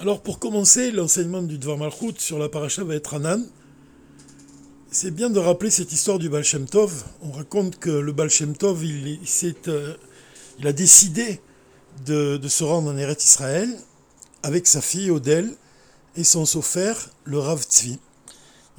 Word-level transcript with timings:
Alors 0.00 0.22
pour 0.22 0.38
commencer, 0.38 0.92
l'enseignement 0.92 1.42
du 1.42 1.58
Dvar 1.58 1.76
Malchut 1.76 2.14
sur 2.16 2.38
la 2.38 2.48
paracha 2.48 2.82
va 2.82 2.94
Anan. 3.12 3.44
C'est 4.90 5.10
bien 5.10 5.28
de 5.28 5.38
rappeler 5.38 5.68
cette 5.68 5.92
histoire 5.92 6.18
du 6.18 6.30
Baal 6.30 6.42
Tov. 6.70 7.04
On 7.20 7.30
raconte 7.32 7.78
que 7.78 7.90
le 7.90 8.10
Baal 8.12 8.30
Tov, 8.58 8.82
il, 8.82 9.20
euh, 9.68 9.94
il 10.58 10.66
a 10.66 10.72
décidé 10.72 11.42
de, 12.06 12.40
se 12.48 12.64
rendre 12.64 12.90
en 12.90 12.96
Eretz 12.96 13.22
Israël 13.22 13.68
avec 14.42 14.66
sa 14.66 14.80
fille 14.80 15.10
Odel 15.10 15.52
et 16.16 16.24
son 16.24 16.46
sofer, 16.46 16.94
le 17.24 17.38
Rav 17.38 17.62
Tzvi. 17.62 17.98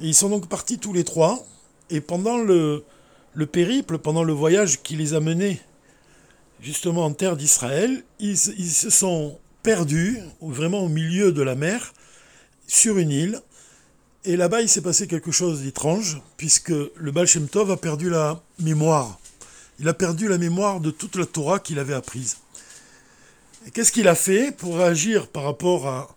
Et 0.00 0.08
ils 0.08 0.16
sont 0.16 0.28
donc 0.28 0.48
partis 0.48 0.78
tous 0.78 0.92
les 0.92 1.04
trois. 1.04 1.46
Et 1.88 2.00
pendant 2.00 2.38
le 2.38 2.84
périple, 3.52 3.98
pendant 3.98 4.24
le 4.24 4.32
voyage 4.32 4.82
qui 4.82 4.96
les 4.96 5.14
a 5.14 5.20
menés 5.20 5.60
justement 6.62 7.04
en 7.04 7.12
terre 7.12 7.36
d'Israël, 7.36 8.04
ils, 8.20 8.38
se 8.38 8.88
sont 8.88 9.38
perdus, 9.62 10.18
vraiment 10.40 10.80
au 10.80 10.88
milieu 10.88 11.32
de 11.32 11.42
la 11.42 11.54
mer, 11.54 11.94
sur 12.66 12.98
une 12.98 13.10
île. 13.10 13.40
Et 14.24 14.36
là-bas, 14.36 14.62
il 14.62 14.68
s'est 14.68 14.80
passé 14.80 15.06
quelque 15.06 15.32
chose 15.32 15.62
d'étrange, 15.62 16.20
puisque 16.36 16.70
le 16.70 17.10
Baal 17.10 17.26
Shem 17.26 17.48
Tov 17.48 17.70
a 17.70 17.76
perdu 17.76 18.08
la 18.08 18.42
mémoire. 18.60 19.18
Il 19.80 19.88
a 19.88 19.94
perdu 19.94 20.28
la 20.28 20.38
mémoire 20.38 20.80
de 20.80 20.90
toute 20.90 21.16
la 21.16 21.26
Torah 21.26 21.58
qu'il 21.58 21.78
avait 21.78 21.94
apprise. 21.94 22.36
Qu'est-ce 23.72 23.92
qu'il 23.92 24.08
a 24.08 24.14
fait 24.14 24.52
pour 24.52 24.76
réagir 24.76 25.28
par 25.28 25.44
rapport 25.44 25.86
à, 25.88 26.08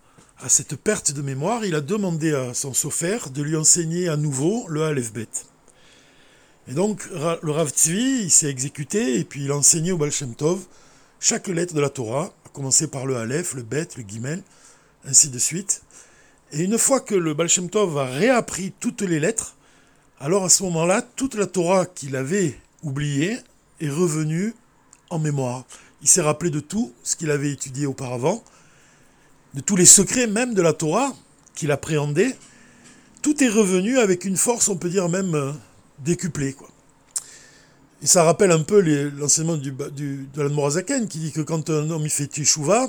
cette 0.48 0.76
perte 0.76 1.12
de 1.12 1.22
mémoire? 1.22 1.64
Il 1.64 1.74
a 1.74 1.80
demandé 1.80 2.32
à 2.34 2.54
son 2.54 2.74
sophère 2.74 3.30
de 3.30 3.42
lui 3.42 3.56
enseigner 3.56 4.08
à 4.08 4.16
nouveau 4.16 4.66
le 4.68 4.84
Aleph 4.84 5.12
Bet. 5.12 5.28
Et 6.68 6.74
donc, 6.74 7.08
le 7.42 7.50
Rav 7.50 7.70
Tzvi, 7.70 8.28
s'est 8.30 8.50
exécuté 8.50 9.18
et 9.18 9.24
puis 9.24 9.44
il 9.44 9.50
a 9.50 9.56
enseigné 9.56 9.92
au 9.92 9.96
Baal 9.96 10.10
Shem 10.10 10.34
Tov 10.34 10.60
chaque 11.20 11.48
lettre 11.48 11.74
de 11.74 11.80
la 11.80 11.88
Torah, 11.88 12.32
commencer 12.56 12.86
par 12.86 13.04
le 13.04 13.16
Aleph, 13.16 13.52
le 13.52 13.62
Bet, 13.62 13.88
le 13.98 14.04
Gimel, 14.08 14.42
ainsi 15.04 15.28
de 15.28 15.38
suite. 15.38 15.82
Et 16.52 16.64
une 16.64 16.78
fois 16.78 17.00
que 17.00 17.14
le 17.14 17.34
Baal 17.34 17.50
Shem 17.50 17.68
a 17.74 18.04
réappris 18.06 18.72
toutes 18.80 19.02
les 19.02 19.20
lettres, 19.20 19.56
alors 20.20 20.42
à 20.42 20.48
ce 20.48 20.62
moment-là, 20.62 21.02
toute 21.02 21.34
la 21.34 21.44
Torah 21.44 21.84
qu'il 21.84 22.16
avait 22.16 22.58
oubliée 22.82 23.36
est 23.82 23.90
revenue 23.90 24.54
en 25.10 25.18
mémoire. 25.18 25.66
Il 26.00 26.08
s'est 26.08 26.22
rappelé 26.22 26.48
de 26.50 26.60
tout 26.60 26.94
ce 27.02 27.14
qu'il 27.14 27.30
avait 27.30 27.52
étudié 27.52 27.84
auparavant, 27.84 28.42
de 29.52 29.60
tous 29.60 29.76
les 29.76 29.84
secrets 29.84 30.26
même 30.26 30.54
de 30.54 30.62
la 30.62 30.72
Torah 30.72 31.14
qu'il 31.54 31.70
appréhendait. 31.70 32.38
Tout 33.20 33.44
est 33.44 33.50
revenu 33.50 33.98
avec 33.98 34.24
une 34.24 34.38
force, 34.38 34.68
on 34.68 34.78
peut 34.78 34.88
dire 34.88 35.10
même 35.10 35.34
euh, 35.34 35.52
décuplé. 35.98 36.54
Quoi. 36.54 36.70
Et 38.02 38.06
ça 38.06 38.24
rappelle 38.24 38.50
un 38.50 38.62
peu 38.62 38.80
l'enseignement 38.80 39.56
du, 39.56 39.72
du, 39.94 40.28
de 40.34 40.42
l'Admorazaken 40.42 41.08
qui 41.08 41.18
dit 41.18 41.32
que 41.32 41.40
quand 41.40 41.70
un 41.70 41.90
homme 41.90 42.08
fait 42.08 42.26
teshuva, 42.26 42.88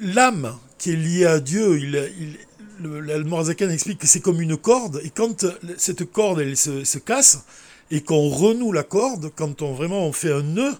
l'âme 0.00 0.56
qui 0.78 0.92
est 0.92 0.96
liée 0.96 1.26
à 1.26 1.40
Dieu, 1.40 1.78
il, 1.78 2.10
il, 2.18 3.70
explique 3.70 3.98
que 3.98 4.06
c'est 4.06 4.20
comme 4.20 4.40
une 4.40 4.56
corde, 4.56 5.00
et 5.04 5.10
quand 5.10 5.46
cette 5.76 6.10
corde 6.10 6.40
elle 6.40 6.56
se, 6.56 6.84
se 6.84 6.98
casse, 6.98 7.44
et 7.90 8.00
qu'on 8.00 8.28
renoue 8.28 8.72
la 8.72 8.82
corde, 8.82 9.30
quand 9.34 9.62
on 9.62 9.72
vraiment 9.72 10.06
on 10.06 10.12
fait 10.12 10.32
un 10.32 10.42
nœud, 10.42 10.74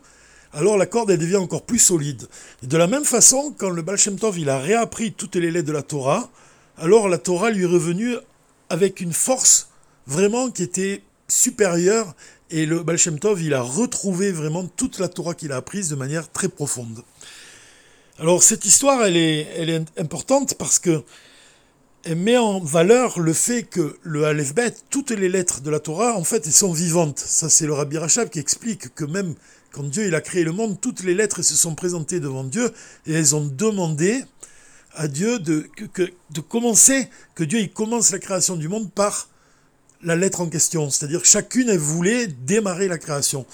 alors 0.52 0.76
la 0.76 0.86
corde 0.86 1.10
elle 1.10 1.18
devient 1.18 1.36
encore 1.36 1.62
plus 1.62 1.78
solide. 1.78 2.26
Et 2.62 2.66
de 2.66 2.76
la 2.76 2.86
même 2.86 3.04
façon, 3.04 3.54
quand 3.56 3.70
le 3.70 3.82
Baal 3.82 3.98
Shem 3.98 4.18
Tov 4.18 4.38
il 4.38 4.48
a 4.50 4.58
réappris 4.58 5.12
toutes 5.12 5.36
les 5.36 5.50
lettres 5.50 5.68
de 5.68 5.72
la 5.72 5.82
Torah, 5.82 6.30
alors 6.78 7.08
la 7.08 7.18
Torah 7.18 7.50
lui 7.50 7.62
est 7.62 7.66
revenue 7.66 8.16
avec 8.68 9.00
une 9.00 9.12
force 9.12 9.68
vraiment 10.06 10.50
qui 10.50 10.62
était 10.62 11.02
supérieur. 11.28 12.14
Et 12.50 12.64
le 12.64 12.82
Baal 12.82 12.96
Shem 12.96 13.18
Tov, 13.18 13.42
il 13.42 13.54
a 13.54 13.62
retrouvé 13.62 14.30
vraiment 14.30 14.66
toute 14.66 14.98
la 14.98 15.08
Torah 15.08 15.34
qu'il 15.34 15.52
a 15.52 15.56
apprise 15.56 15.88
de 15.88 15.96
manière 15.96 16.30
très 16.30 16.48
profonde. 16.48 17.02
Alors 18.18 18.42
cette 18.42 18.64
histoire, 18.64 19.04
elle 19.04 19.16
est, 19.16 19.48
elle 19.56 19.68
est 19.68 19.98
importante 19.98 20.54
parce 20.54 20.78
que 20.78 21.02
elle 22.04 22.16
met 22.16 22.36
en 22.36 22.60
valeur 22.60 23.18
le 23.18 23.32
fait 23.32 23.64
que 23.64 23.98
le 24.02 24.26
Aleph 24.26 24.54
Bet, 24.54 24.74
toutes 24.90 25.10
les 25.10 25.28
lettres 25.28 25.60
de 25.60 25.70
la 25.70 25.80
Torah, 25.80 26.16
en 26.16 26.22
fait, 26.22 26.46
elles 26.46 26.52
sont 26.52 26.72
vivantes. 26.72 27.18
Ça, 27.18 27.48
c'est 27.48 27.66
le 27.66 27.72
Rabbi 27.72 27.98
Rachab 27.98 28.30
qui 28.30 28.38
explique 28.38 28.94
que 28.94 29.04
même 29.04 29.34
quand 29.72 29.82
Dieu 29.82 30.06
il 30.06 30.14
a 30.14 30.20
créé 30.20 30.44
le 30.44 30.52
monde, 30.52 30.80
toutes 30.80 31.02
les 31.02 31.14
lettres 31.14 31.42
se 31.42 31.56
sont 31.56 31.74
présentées 31.74 32.20
devant 32.20 32.44
Dieu 32.44 32.70
et 33.06 33.12
elles 33.12 33.34
ont 33.34 33.44
demandé 33.44 34.22
à 34.94 35.08
Dieu 35.08 35.40
de, 35.40 35.68
que, 35.92 36.08
de 36.30 36.40
commencer, 36.40 37.08
que 37.34 37.42
Dieu 37.42 37.58
il 37.58 37.72
commence 37.72 38.12
la 38.12 38.20
création 38.20 38.54
du 38.54 38.68
monde 38.68 38.90
par 38.92 39.28
la 40.06 40.16
lettre 40.16 40.40
en 40.40 40.48
question. 40.48 40.88
C'est-à-dire 40.88 41.24
chacune, 41.24 41.76
voulait 41.76 42.28
démarrer 42.28 42.88
la 42.88 42.96
création. 42.96 43.44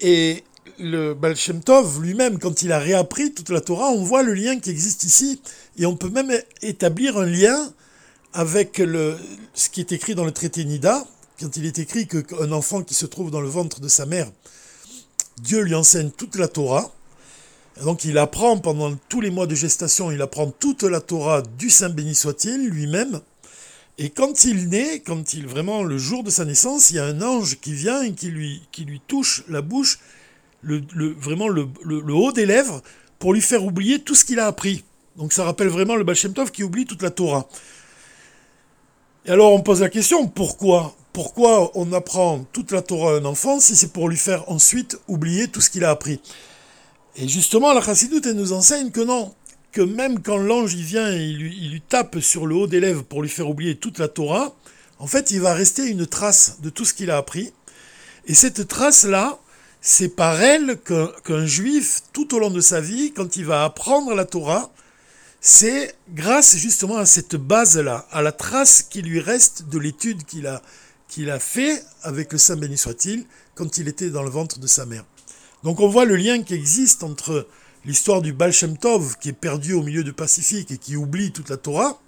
Et 0.00 0.44
le 0.78 1.12
Baal 1.12 1.34
lui-même, 2.00 2.38
quand 2.38 2.62
il 2.62 2.72
a 2.72 2.78
réappris 2.78 3.34
toute 3.34 3.50
la 3.50 3.60
Torah, 3.60 3.90
on 3.90 4.02
voit 4.02 4.22
le 4.22 4.32
lien 4.32 4.58
qui 4.58 4.70
existe 4.70 5.04
ici. 5.04 5.42
Et 5.76 5.84
on 5.84 5.96
peut 5.96 6.08
même 6.08 6.32
établir 6.62 7.18
un 7.18 7.26
lien 7.26 7.72
avec 8.32 8.78
le, 8.78 9.16
ce 9.52 9.68
qui 9.68 9.80
est 9.80 9.92
écrit 9.92 10.14
dans 10.14 10.24
le 10.24 10.32
traité 10.32 10.64
Nida, 10.64 11.04
quand 11.40 11.56
il 11.56 11.66
est 11.66 11.78
écrit 11.78 12.06
qu'un 12.06 12.52
enfant 12.52 12.82
qui 12.82 12.94
se 12.94 13.06
trouve 13.06 13.30
dans 13.30 13.40
le 13.40 13.48
ventre 13.48 13.80
de 13.80 13.88
sa 13.88 14.06
mère, 14.06 14.30
Dieu 15.42 15.62
lui 15.62 15.74
enseigne 15.74 16.10
toute 16.10 16.36
la 16.36 16.46
Torah. 16.46 16.92
donc 17.82 18.04
il 18.04 18.18
apprend 18.18 18.58
pendant 18.58 18.94
tous 19.08 19.20
les 19.20 19.30
mois 19.30 19.48
de 19.48 19.54
gestation, 19.56 20.12
il 20.12 20.22
apprend 20.22 20.50
toute 20.50 20.84
la 20.84 21.00
Torah 21.00 21.42
du 21.42 21.70
Saint 21.70 21.88
béni 21.88 22.14
soit-il 22.14 22.68
lui-même. 22.68 23.20
Et 24.02 24.08
quand 24.08 24.44
il 24.44 24.70
naît, 24.70 25.00
quand 25.00 25.34
il 25.34 25.46
vraiment 25.46 25.82
le 25.82 25.98
jour 25.98 26.22
de 26.22 26.30
sa 26.30 26.46
naissance, 26.46 26.88
il 26.88 26.96
y 26.96 26.98
a 26.98 27.04
un 27.04 27.20
ange 27.20 27.60
qui 27.60 27.74
vient 27.74 28.00
et 28.00 28.12
qui 28.12 28.30
lui, 28.30 28.62
touche 29.06 29.44
la 29.46 29.60
bouche, 29.60 29.98
vraiment 30.62 31.48
le, 31.48 31.68
haut 32.14 32.32
des 32.32 32.46
lèvres, 32.46 32.82
pour 33.18 33.34
lui 33.34 33.42
faire 33.42 33.62
oublier 33.62 33.98
tout 33.98 34.14
ce 34.14 34.24
qu'il 34.24 34.40
a 34.40 34.46
appris. 34.46 34.84
Donc 35.16 35.34
ça 35.34 35.44
rappelle 35.44 35.68
vraiment 35.68 35.96
le 35.96 36.04
Baal 36.04 36.16
qui 36.50 36.64
oublie 36.64 36.86
toute 36.86 37.02
la 37.02 37.10
Torah. 37.10 37.46
Et 39.26 39.32
alors 39.32 39.52
on 39.52 39.60
pose 39.60 39.82
la 39.82 39.90
question, 39.90 40.26
pourquoi 40.26 40.96
Pourquoi 41.12 41.70
on 41.74 41.92
apprend 41.92 42.46
toute 42.52 42.72
la 42.72 42.80
Torah 42.80 43.16
à 43.16 43.18
un 43.18 43.26
enfant 43.26 43.60
si 43.60 43.76
c'est 43.76 43.92
pour 43.92 44.08
lui 44.08 44.16
faire 44.16 44.50
ensuite 44.50 44.98
oublier 45.08 45.48
tout 45.48 45.60
ce 45.60 45.68
qu'il 45.68 45.84
a 45.84 45.90
appris? 45.90 46.22
Et 47.16 47.28
justement, 47.28 47.74
la 47.74 47.82
Chassidoute, 47.82 48.24
elle 48.24 48.36
nous 48.36 48.54
enseigne 48.54 48.90
que 48.92 49.02
non, 49.02 49.34
que 49.72 49.80
même 49.80 50.22
quand 50.22 50.36
l'ange 50.36 50.74
il 50.74 50.82
vient 50.82 51.12
et 51.12 51.24
il 51.24 51.38
lui, 51.38 51.82
tape 51.88 52.20
sur 52.20 52.46
le 52.46 52.54
haut 52.54 52.66
des 52.66 52.80
lèvres 52.80 53.04
pour 53.04 53.22
lui 53.22 53.28
faire 53.28 53.48
oublier 53.48 53.76
toute 53.76 53.98
la 53.98 54.08
Torah, 54.08 54.54
en 54.98 55.06
fait, 55.06 55.30
il 55.30 55.40
va 55.40 55.54
rester 55.54 55.86
une 55.86 56.06
trace 56.06 56.58
de 56.60 56.70
tout 56.70 56.84
ce 56.84 56.92
qu'il 56.92 57.10
a 57.10 57.16
appris. 57.16 57.52
Et 58.26 58.34
cette 58.34 58.68
trace-là, 58.68 59.38
c'est 59.80 60.10
par 60.10 60.40
elle 60.42 60.78
qu'un 61.24 61.46
juif, 61.46 62.02
tout 62.12 62.34
au 62.34 62.38
long 62.38 62.50
de 62.50 62.60
sa 62.60 62.80
vie, 62.80 63.12
quand 63.12 63.36
il 63.36 63.46
va 63.46 63.64
apprendre 63.64 64.14
la 64.14 64.26
Torah, 64.26 64.70
c'est 65.40 65.94
grâce 66.10 66.56
justement 66.56 66.98
à 66.98 67.06
cette 67.06 67.36
base-là, 67.36 68.06
à 68.10 68.20
la 68.20 68.32
trace 68.32 68.82
qui 68.82 69.00
lui 69.00 69.20
reste 69.20 69.68
de 69.68 69.78
l'étude 69.78 70.24
qu'il 70.24 70.46
a, 70.46 70.60
qu'il 71.08 71.30
a 71.30 71.38
fait 71.38 71.82
avec 72.02 72.32
le 72.32 72.38
Saint 72.38 72.56
béni 72.56 72.76
soit-il 72.76 73.24
quand 73.54 73.78
il 73.78 73.88
était 73.88 74.10
dans 74.10 74.22
le 74.22 74.28
ventre 74.28 74.58
de 74.58 74.66
sa 74.66 74.84
mère. 74.84 75.04
Donc 75.64 75.80
on 75.80 75.88
voit 75.88 76.04
le 76.04 76.16
lien 76.16 76.42
qui 76.42 76.54
existe 76.54 77.02
entre 77.02 77.46
l'histoire 77.84 78.22
du 78.22 78.32
Baal 78.32 78.52
Shem 78.52 78.76
Tov 78.76 79.16
qui 79.20 79.30
est 79.30 79.34
perdu 79.34 79.72
au 79.72 79.82
milieu 79.82 80.04
du 80.04 80.12
Pacifique 80.12 80.70
et 80.70 80.78
qui 80.78 80.96
oublie 80.96 81.32
toute 81.32 81.48
la 81.48 81.56
Torah, 81.56 82.00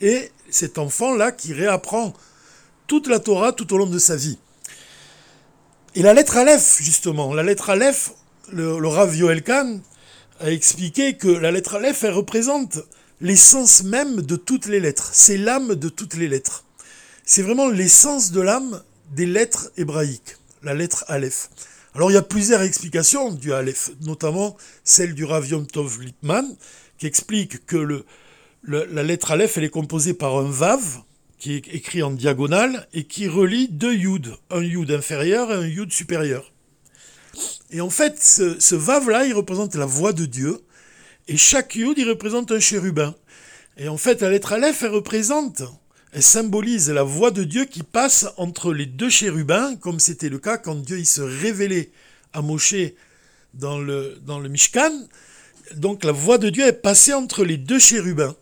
et 0.00 0.30
cet 0.50 0.78
enfant-là 0.78 1.32
qui 1.32 1.52
réapprend 1.52 2.12
toute 2.86 3.06
la 3.06 3.18
Torah 3.18 3.52
tout 3.52 3.72
au 3.72 3.78
long 3.78 3.86
de 3.86 3.98
sa 3.98 4.16
vie. 4.16 4.38
Et 5.94 6.02
la 6.02 6.14
lettre 6.14 6.36
Aleph, 6.36 6.78
justement, 6.80 7.34
la 7.34 7.42
lettre 7.42 7.70
Aleph, 7.70 8.12
le, 8.52 8.78
le 8.78 8.88
Rav 8.88 9.14
Yoel 9.16 9.42
a 10.40 10.50
expliqué 10.50 11.16
que 11.16 11.28
la 11.28 11.50
lettre 11.50 11.74
Aleph, 11.74 12.04
elle 12.04 12.12
représente 12.12 12.78
l'essence 13.20 13.82
même 13.82 14.22
de 14.22 14.36
toutes 14.36 14.66
les 14.66 14.80
lettres. 14.80 15.10
C'est 15.12 15.36
l'âme 15.36 15.74
de 15.74 15.88
toutes 15.88 16.14
les 16.14 16.28
lettres. 16.28 16.64
C'est 17.24 17.42
vraiment 17.42 17.68
l'essence 17.68 18.30
de 18.30 18.40
l'âme 18.40 18.82
des 19.10 19.26
lettres 19.26 19.70
hébraïques, 19.76 20.36
la 20.62 20.74
lettre 20.74 21.04
Aleph. 21.08 21.50
Alors 21.94 22.10
il 22.10 22.14
y 22.14 22.18
a 22.18 22.22
plusieurs 22.22 22.62
explications 22.62 23.32
du 23.32 23.52
Aleph, 23.52 23.90
notamment 24.02 24.56
celle 24.84 25.14
du 25.14 25.24
Rav 25.24 25.46
Yom 25.48 25.66
Tov 25.66 26.02
Lippman, 26.02 26.44
qui 26.98 27.06
explique 27.06 27.64
que 27.66 28.04
la 28.64 29.02
lettre 29.02 29.30
Aleph 29.30 29.58
est 29.58 29.68
composée 29.70 30.14
par 30.14 30.36
un 30.36 30.50
Vav, 30.50 31.02
qui 31.38 31.54
est 31.54 31.68
écrit 31.68 32.02
en 32.02 32.10
diagonale, 32.10 32.86
et 32.92 33.04
qui 33.04 33.28
relie 33.28 33.68
deux 33.68 33.94
Yud, 33.94 34.34
un 34.50 34.62
Yud 34.62 34.90
inférieur 34.90 35.50
et 35.50 35.54
un 35.54 35.66
Yud 35.66 35.92
supérieur. 35.92 36.52
Et 37.70 37.80
en 37.80 37.90
fait, 37.90 38.20
ce, 38.20 38.58
ce 38.58 38.74
Vav-là, 38.74 39.26
il 39.26 39.34
représente 39.34 39.74
la 39.74 39.86
voix 39.86 40.12
de 40.12 40.26
Dieu, 40.26 40.60
et 41.28 41.36
chaque 41.36 41.74
Yud, 41.76 41.96
il 41.96 42.08
représente 42.08 42.50
un 42.52 42.60
chérubin. 42.60 43.14
Et 43.76 43.88
en 43.88 43.96
fait, 43.96 44.20
la 44.22 44.30
lettre 44.30 44.52
Aleph, 44.52 44.82
elle 44.82 44.90
représente 44.90 45.62
elle 46.12 46.22
symbolise 46.22 46.90
la 46.90 47.02
voix 47.02 47.30
de 47.30 47.44
Dieu 47.44 47.66
qui 47.66 47.82
passe 47.82 48.26
entre 48.36 48.72
les 48.72 48.86
deux 48.86 49.10
chérubins, 49.10 49.76
comme 49.76 50.00
c'était 50.00 50.30
le 50.30 50.38
cas 50.38 50.56
quand 50.56 50.76
Dieu 50.76 50.98
il 50.98 51.06
se 51.06 51.20
révélait 51.20 51.90
à 52.32 52.40
Moshe 52.40 52.74
dans 53.54 53.78
le, 53.78 54.18
dans 54.24 54.38
le 54.38 54.48
Mishkan. 54.48 55.06
Donc 55.76 56.04
la 56.04 56.12
voix 56.12 56.38
de 56.38 56.48
Dieu 56.48 56.66
est 56.66 56.72
passée 56.72 57.12
entre 57.12 57.44
les 57.44 57.58
deux 57.58 57.78
chérubins. 57.78 58.34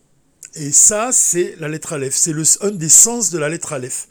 Et 0.55 0.71
ça, 0.71 1.11
c'est 1.13 1.57
la 1.59 1.69
lettre 1.69 1.93
Aleph. 1.93 2.15
C'est 2.15 2.35
un 2.61 2.71
des 2.71 2.89
sens 2.89 3.31
de 3.31 3.39
la 3.39 3.49
lettre 3.49 3.73
Aleph. 3.73 4.07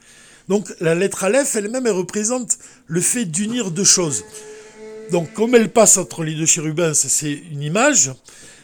Donc 0.50 0.72
la 0.82 0.94
lettre 0.94 1.24
Aleph 1.24 1.56
elle-même, 1.56 1.88
elle 1.88 1.94
représente 1.94 2.58
le 2.88 3.02
fait 3.02 3.26
d'unir 3.26 3.72
deux 3.72 3.86
choses. 3.86 4.26
Donc 5.12 5.32
comme 5.34 5.56
elle 5.56 5.72
passe 5.72 5.98
entre 5.98 6.24
les 6.24 6.36
deux 6.36 6.46
chérubins, 6.46 6.94
c'est 6.94 7.32
une 7.32 7.62
image. 7.62 8.12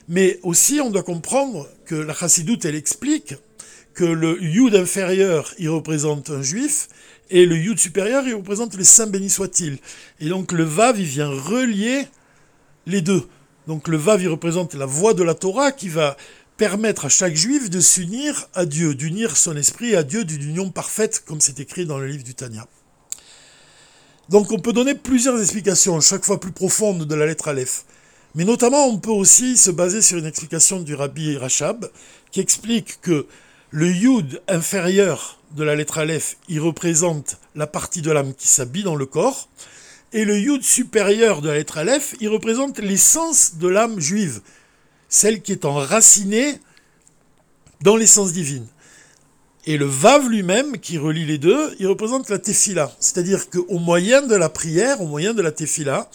Mais 0.09 0.39
aussi, 0.43 0.81
on 0.81 0.89
doit 0.89 1.03
comprendre 1.03 1.69
que 1.85 1.95
la 1.95 2.13
chassidoute, 2.13 2.65
elle 2.65 2.75
explique 2.75 3.35
que 3.93 4.03
le 4.03 4.41
yud 4.41 4.75
inférieur, 4.75 5.53
il 5.57 5.69
représente 5.69 6.29
un 6.29 6.41
juif, 6.41 6.88
et 7.29 7.45
le 7.45 7.55
yud 7.57 7.79
supérieur, 7.79 8.27
il 8.27 8.35
représente 8.35 8.75
les 8.75 8.83
saints 8.83 9.07
bénis 9.07 9.29
soient-ils. 9.29 9.77
Et 10.19 10.29
donc 10.29 10.51
le 10.51 10.63
vav, 10.63 10.99
il 10.99 11.05
vient 11.05 11.29
relier 11.29 12.07
les 12.85 13.01
deux. 13.01 13.27
Donc 13.67 13.88
le 13.88 13.97
vav, 13.97 14.21
il 14.21 14.27
représente 14.27 14.73
la 14.73 14.85
voix 14.85 15.13
de 15.13 15.23
la 15.23 15.33
Torah 15.33 15.71
qui 15.71 15.88
va 15.88 16.17
permettre 16.57 17.05
à 17.05 17.09
chaque 17.09 17.35
juif 17.35 17.69
de 17.69 17.79
s'unir 17.79 18.47
à 18.53 18.65
Dieu, 18.65 18.95
d'unir 18.95 19.38
son 19.38 19.55
esprit 19.55 19.95
à 19.95 20.03
Dieu 20.03 20.25
d'une 20.25 20.49
union 20.49 20.69
parfaite, 20.69 21.23
comme 21.25 21.41
c'est 21.41 21.59
écrit 21.59 21.85
dans 21.85 21.97
le 21.97 22.07
livre 22.07 22.23
du 22.23 22.35
Tanya. 22.35 22.67
Donc 24.29 24.51
on 24.51 24.59
peut 24.59 24.73
donner 24.73 24.93
plusieurs 24.93 25.39
explications, 25.41 25.99
chaque 26.01 26.25
fois 26.25 26.39
plus 26.39 26.51
profondes 26.51 27.05
de 27.05 27.15
la 27.15 27.25
lettre 27.25 27.47
Aleph. 27.47 27.85
Mais 28.35 28.45
notamment, 28.45 28.88
on 28.88 28.97
peut 28.97 29.11
aussi 29.11 29.57
se 29.57 29.71
baser 29.71 30.01
sur 30.01 30.17
une 30.17 30.25
explication 30.25 30.79
du 30.81 30.95
rabbi 30.95 31.35
Rachab, 31.35 31.89
qui 32.31 32.39
explique 32.39 33.01
que 33.01 33.25
le 33.71 33.89
yud 33.89 34.41
inférieur 34.50 35.39
de 35.56 35.63
la 35.63 35.75
lettre 35.75 35.97
Aleph, 35.97 36.38
il 36.50 36.59
représente 36.59 37.38
la 37.56 37.68
partie 37.68 38.01
de 38.01 38.12
l'âme 38.12 38.33
qui 38.33 38.47
s'habille 38.47 38.83
dans 38.83 38.95
le 38.95 39.06
corps, 39.06 39.50
et 40.13 40.25
le 40.25 40.38
yud 40.38 40.62
supérieur 40.62 41.41
de 41.41 41.47
la 41.47 41.56
lettre 41.56 41.77
Aleph, 41.77 42.15
il 42.19 42.27
représente 42.27 42.79
l'essence 42.79 43.56
de 43.56 43.69
l'âme 43.69 44.00
juive, 44.00 44.41
celle 45.07 45.41
qui 45.41 45.53
est 45.53 45.63
enracinée 45.63 46.59
dans 47.81 47.95
l'essence 47.95 48.33
divine. 48.33 48.68
Et 49.65 49.77
le 49.77 49.85
Vav 49.85 50.27
lui-même, 50.27 50.79
qui 50.79 50.97
relie 50.97 51.25
les 51.25 51.38
deux, 51.38 51.74
il 51.79 51.88
représente 51.88 52.29
la 52.29 52.39
Tefila. 52.39 52.91
C'est-à-dire 53.00 53.50
qu'au 53.50 53.77
moyen 53.77 54.21
de 54.21 54.35
la 54.35 54.50
prière, 54.50 55.01
au 55.01 55.07
moyen 55.07 55.33
de 55.33 55.41
la 55.41 55.51
Tefila, 55.51 56.09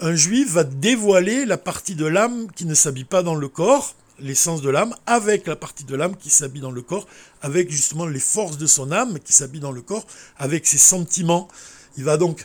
un 0.00 0.14
juif 0.14 0.52
va 0.52 0.64
dévoiler 0.64 1.44
la 1.44 1.58
partie 1.58 1.94
de 1.94 2.06
l'âme 2.06 2.48
qui 2.56 2.64
ne 2.64 2.74
s'habille 2.74 3.04
pas 3.04 3.22
dans 3.22 3.34
le 3.34 3.48
corps, 3.48 3.94
l'essence 4.22 4.62
de 4.62 4.70
l'âme, 4.70 4.94
avec 5.06 5.46
la 5.46 5.56
partie 5.56 5.84
de 5.84 5.94
l'âme 5.96 6.16
qui 6.16 6.30
s'habille 6.30 6.62
dans 6.62 6.70
le 6.70 6.82
corps, 6.82 7.06
avec 7.42 7.70
justement 7.70 8.06
les 8.06 8.20
forces 8.20 8.58
de 8.58 8.66
son 8.66 8.92
âme 8.92 9.18
qui 9.24 9.32
s'habille 9.32 9.60
dans 9.60 9.72
le 9.72 9.82
corps, 9.82 10.06
avec 10.38 10.66
ses 10.66 10.78
sentiments. 10.78 11.48
Il 11.96 12.04
va 12.04 12.16
donc 12.16 12.44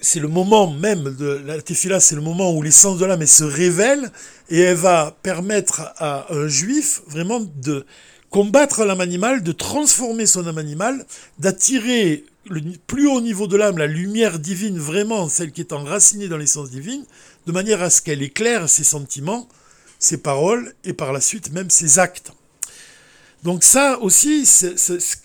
c'est 0.00 0.20
le 0.20 0.28
moment 0.28 0.70
même 0.70 1.14
de 1.14 1.42
la 1.44 1.60
tefila, 1.60 2.00
c'est 2.00 2.14
le 2.14 2.22
moment 2.22 2.52
où 2.52 2.62
l'essence 2.62 2.98
de 2.98 3.04
l'âme 3.04 3.26
se 3.26 3.44
révèle 3.44 4.10
et 4.48 4.58
elle 4.60 4.76
va 4.76 5.16
permettre 5.22 5.92
à 5.98 6.32
un 6.32 6.48
juif 6.48 7.02
vraiment 7.06 7.40
de 7.40 7.84
combattre 8.30 8.84
l'âme 8.84 9.00
animale, 9.00 9.42
de 9.42 9.52
transformer 9.52 10.24
son 10.24 10.46
âme 10.46 10.58
animale, 10.58 11.04
d'attirer 11.38 12.24
le 12.48 12.62
plus 12.86 13.06
haut 13.06 13.20
niveau 13.20 13.46
de 13.46 13.56
l'âme, 13.56 13.76
la 13.76 13.86
lumière 13.86 14.38
divine, 14.38 14.78
vraiment 14.78 15.28
celle 15.28 15.52
qui 15.52 15.60
est 15.60 15.72
enracinée 15.72 16.28
dans 16.28 16.38
l'essence 16.38 16.70
divine, 16.70 17.04
de 17.46 17.52
manière 17.52 17.82
à 17.82 17.90
ce 17.90 18.00
qu'elle 18.00 18.22
éclaire 18.22 18.68
ses 18.68 18.84
sentiments, 18.84 19.48
ses 20.00 20.18
paroles 20.18 20.74
et 20.82 20.92
par 20.92 21.12
la 21.12 21.20
suite 21.20 21.52
même 21.52 21.70
ses 21.70 22.00
actes. 22.00 22.32
Donc 23.44 23.62
ça 23.62 23.98
aussi, 24.00 24.48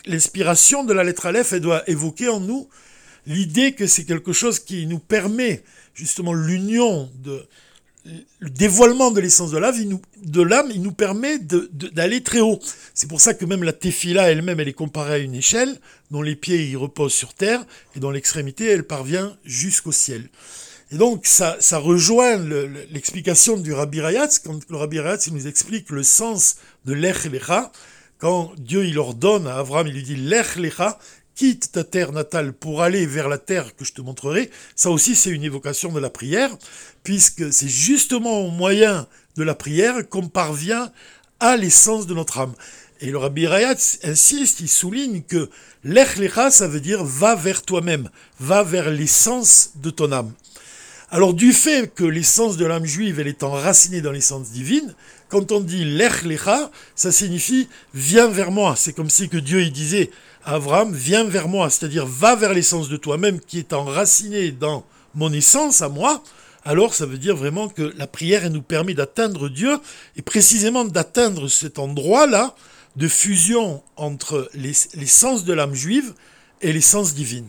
l'inspiration 0.05 0.83
de 0.83 0.93
la 0.93 1.03
lettre 1.03 1.25
Aleph, 1.25 1.53
elle 1.53 1.61
doit 1.61 1.89
évoquer 1.89 2.29
en 2.29 2.39
nous 2.39 2.69
l'idée 3.25 3.73
que 3.73 3.87
c'est 3.87 4.05
quelque 4.05 4.31
chose 4.31 4.59
qui 4.59 4.85
nous 4.85 4.99
permet 4.99 5.63
justement 5.95 6.33
l'union 6.33 7.11
de 7.15 7.47
le 8.39 8.49
dévoilement 8.49 9.09
de 9.09 9.19
l'essence 9.19 9.51
de 9.51 9.57
l'âme, 9.57 9.75
il 9.79 9.89
nous, 9.89 10.01
de 10.21 10.41
l'âme, 10.41 10.69
il 10.71 10.81
nous 10.81 10.91
permet 10.91 11.39
d'aller 11.39 12.21
très 12.21 12.39
haut. 12.39 12.59
C'est 12.93 13.09
pour 13.09 13.19
ça 13.19 13.33
que 13.33 13.45
même 13.45 13.63
la 13.63 13.73
tefila 13.73 14.29
elle-même, 14.29 14.59
elle 14.59 14.67
est 14.67 14.73
comparée 14.73 15.13
à 15.13 15.17
une 15.17 15.33
échelle 15.33 15.79
dont 16.11 16.21
les 16.21 16.35
pieds 16.35 16.67
y 16.67 16.75
reposent 16.75 17.15
sur 17.15 17.33
terre 17.33 17.65
et 17.95 17.99
dont 17.99 18.11
l'extrémité, 18.11 18.65
elle 18.65 18.83
parvient 18.83 19.35
jusqu'au 19.43 19.91
ciel. 19.91 20.29
Et 20.95 20.97
donc, 20.97 21.25
ça, 21.25 21.57
rejoint 21.77 22.37
l'explication 22.89 23.57
du 23.57 23.73
Rabbi 23.73 23.99
Rayatz, 23.99 24.39
quand 24.39 24.57
le 24.69 24.77
Rabbi 24.77 25.01
Rayatz 25.01 25.29
nous 25.29 25.45
explique 25.45 25.89
le 25.89 26.03
sens 26.03 26.55
de 26.85 26.93
l'Ech 26.93 27.25
Lecha, 27.25 27.73
quand 28.17 28.53
Dieu 28.57 28.85
il 28.85 28.97
ordonne 28.97 29.45
à 29.45 29.57
Abraham, 29.57 29.87
il 29.87 29.93
lui 29.95 30.03
dit 30.03 30.15
l'Ech 30.15 30.55
Lecha, 30.55 30.97
quitte 31.35 31.73
ta 31.73 31.83
terre 31.83 32.13
natale 32.13 32.53
pour 32.53 32.81
aller 32.81 33.05
vers 33.05 33.27
la 33.27 33.37
terre 33.37 33.75
que 33.75 33.83
je 33.83 33.91
te 33.91 33.99
montrerai, 33.99 34.49
ça 34.73 34.89
aussi 34.89 35.17
c'est 35.17 35.31
une 35.31 35.43
évocation 35.43 35.91
de 35.91 35.99
la 35.99 36.09
prière, 36.09 36.55
puisque 37.03 37.51
c'est 37.51 37.67
justement 37.67 38.39
au 38.39 38.49
moyen 38.49 39.05
de 39.35 39.43
la 39.43 39.53
prière 39.53 40.07
qu'on 40.07 40.29
parvient 40.29 40.93
à 41.41 41.57
l'essence 41.57 42.07
de 42.07 42.13
notre 42.13 42.39
âme. 42.39 42.53
Et 43.01 43.11
le 43.11 43.17
Rabbi 43.17 43.47
Rayat 43.47 43.97
insiste, 44.03 44.61
il 44.61 44.69
souligne 44.69 45.23
que 45.23 45.49
l'Echlecha, 45.83 46.51
ça 46.51 46.69
veut 46.69 46.79
dire 46.79 47.03
va 47.03 47.35
vers 47.35 47.63
toi-même, 47.63 48.09
va 48.39 48.63
vers 48.63 48.89
l'essence 48.89 49.71
de 49.75 49.89
ton 49.89 50.13
âme. 50.13 50.31
Alors 51.15 51.33
du 51.33 51.53
fait 51.53 51.95
que 51.95 52.03
l'essence 52.03 52.57
de 52.57 52.65
l'âme 52.65 52.83
juive, 52.83 53.21
elle 53.21 53.29
est 53.29 53.43
enracinée 53.43 54.01
dans 54.01 54.11
l'essence 54.11 54.49
divine, 54.49 54.93
quand 55.29 55.53
on 55.53 55.61
dit 55.61 55.85
l'Echlecha, 55.85 56.69
ça 56.93 57.09
signifie 57.09 57.69
viens 57.93 58.27
vers 58.27 58.51
moi. 58.51 58.75
C'est 58.75 58.91
comme 58.91 59.09
si 59.09 59.29
Dieu 59.29 59.65
disait 59.69 60.09
Abraham, 60.43 60.93
viens 60.93 61.23
vers 61.23 61.47
moi, 61.47 61.69
c'est-à-dire 61.69 62.05
va 62.05 62.35
vers 62.35 62.53
l'essence 62.53 62.89
de 62.89 62.97
toi-même 62.97 63.39
qui 63.39 63.59
est 63.59 63.71
enracinée 63.71 64.51
dans 64.51 64.83
mon 65.13 65.31
essence 65.31 65.81
à 65.81 65.87
moi, 65.87 66.21
alors 66.65 66.93
ça 66.93 67.05
veut 67.05 67.17
dire 67.17 67.37
vraiment 67.37 67.69
que 67.69 67.93
la 67.95 68.07
prière 68.07 68.49
nous 68.49 68.61
permet 68.61 68.93
d'atteindre 68.93 69.47
Dieu, 69.47 69.77
et 70.17 70.21
précisément 70.21 70.83
d'atteindre 70.83 71.47
cet 71.47 71.79
endroit-là 71.79 72.55
de 72.97 73.07
fusion 73.07 73.81
entre 73.95 74.49
l'essence 74.53 75.45
de 75.45 75.53
l'âme 75.53 75.75
juive 75.75 76.13
et 76.61 76.73
l'essence 76.73 77.13
divine. 77.13 77.47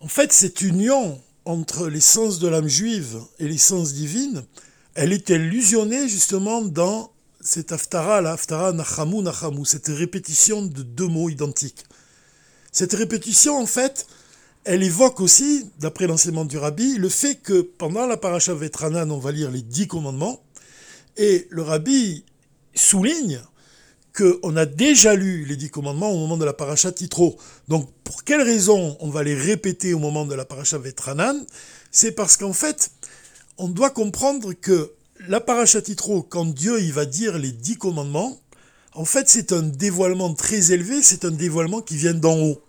En 0.00 0.08
fait, 0.08 0.32
cette 0.32 0.60
union 0.62 1.20
entre 1.44 1.88
l'essence 1.88 2.38
de 2.38 2.46
l'âme 2.46 2.68
juive 2.68 3.18
et 3.40 3.48
l'essence 3.48 3.94
divine, 3.94 4.44
elle 4.94 5.12
est 5.12 5.30
illusionnée 5.30 6.08
justement 6.08 6.62
dans 6.62 7.10
cette 7.40 7.72
Haftara, 7.72 8.20
la 8.20 8.32
Haftara 8.32 8.72
Nachamu 8.72 9.22
Nachamu, 9.22 9.64
cette 9.64 9.88
répétition 9.88 10.62
de 10.62 10.82
deux 10.82 11.08
mots 11.08 11.28
identiques. 11.28 11.84
Cette 12.70 12.92
répétition, 12.92 13.58
en 13.58 13.66
fait, 13.66 14.06
elle 14.64 14.84
évoque 14.84 15.20
aussi, 15.20 15.68
d'après 15.80 16.06
l'enseignement 16.06 16.44
du 16.44 16.58
rabbi, 16.58 16.96
le 16.96 17.08
fait 17.08 17.36
que 17.36 17.62
pendant 17.62 18.06
la 18.06 18.16
paracha 18.16 18.54
Vetranan, 18.54 19.10
on 19.10 19.18
va 19.18 19.32
lire 19.32 19.50
les 19.50 19.62
dix 19.62 19.88
commandements, 19.88 20.40
et 21.16 21.48
le 21.50 21.62
rabbi 21.62 22.24
souligne 22.74 23.40
qu'on 24.18 24.56
a 24.56 24.66
déjà 24.66 25.14
lu 25.14 25.44
les 25.44 25.56
dix 25.56 25.70
commandements 25.70 26.10
au 26.10 26.18
moment 26.18 26.36
de 26.36 26.44
la 26.44 26.52
paracha 26.52 26.90
Titro. 26.90 27.38
Donc, 27.68 27.88
pour 28.02 28.24
quelle 28.24 28.42
raison 28.42 28.96
on 29.00 29.10
va 29.10 29.22
les 29.22 29.34
répéter 29.34 29.94
au 29.94 30.00
moment 30.00 30.26
de 30.26 30.34
la 30.34 30.44
paracha 30.44 30.76
Vetranan? 30.76 31.46
C'est 31.92 32.12
parce 32.12 32.36
qu'en 32.36 32.52
fait, 32.52 32.90
on 33.58 33.68
doit 33.68 33.90
comprendre 33.90 34.52
que 34.52 34.92
la 35.26 35.40
parachatitro, 35.40 36.22
quand 36.22 36.46
Dieu 36.46 36.80
il 36.80 36.92
va 36.92 37.04
dire 37.04 37.38
les 37.38 37.52
dix 37.52 37.76
commandements, 37.76 38.40
en 38.94 39.04
fait 39.04 39.28
c'est 39.28 39.52
un 39.52 39.62
dévoilement 39.62 40.34
très 40.34 40.72
élevé, 40.72 41.02
c'est 41.02 41.24
un 41.24 41.30
dévoilement 41.30 41.80
qui 41.80 41.96
vient 41.96 42.14
d'en 42.14 42.38
haut. 42.38 42.60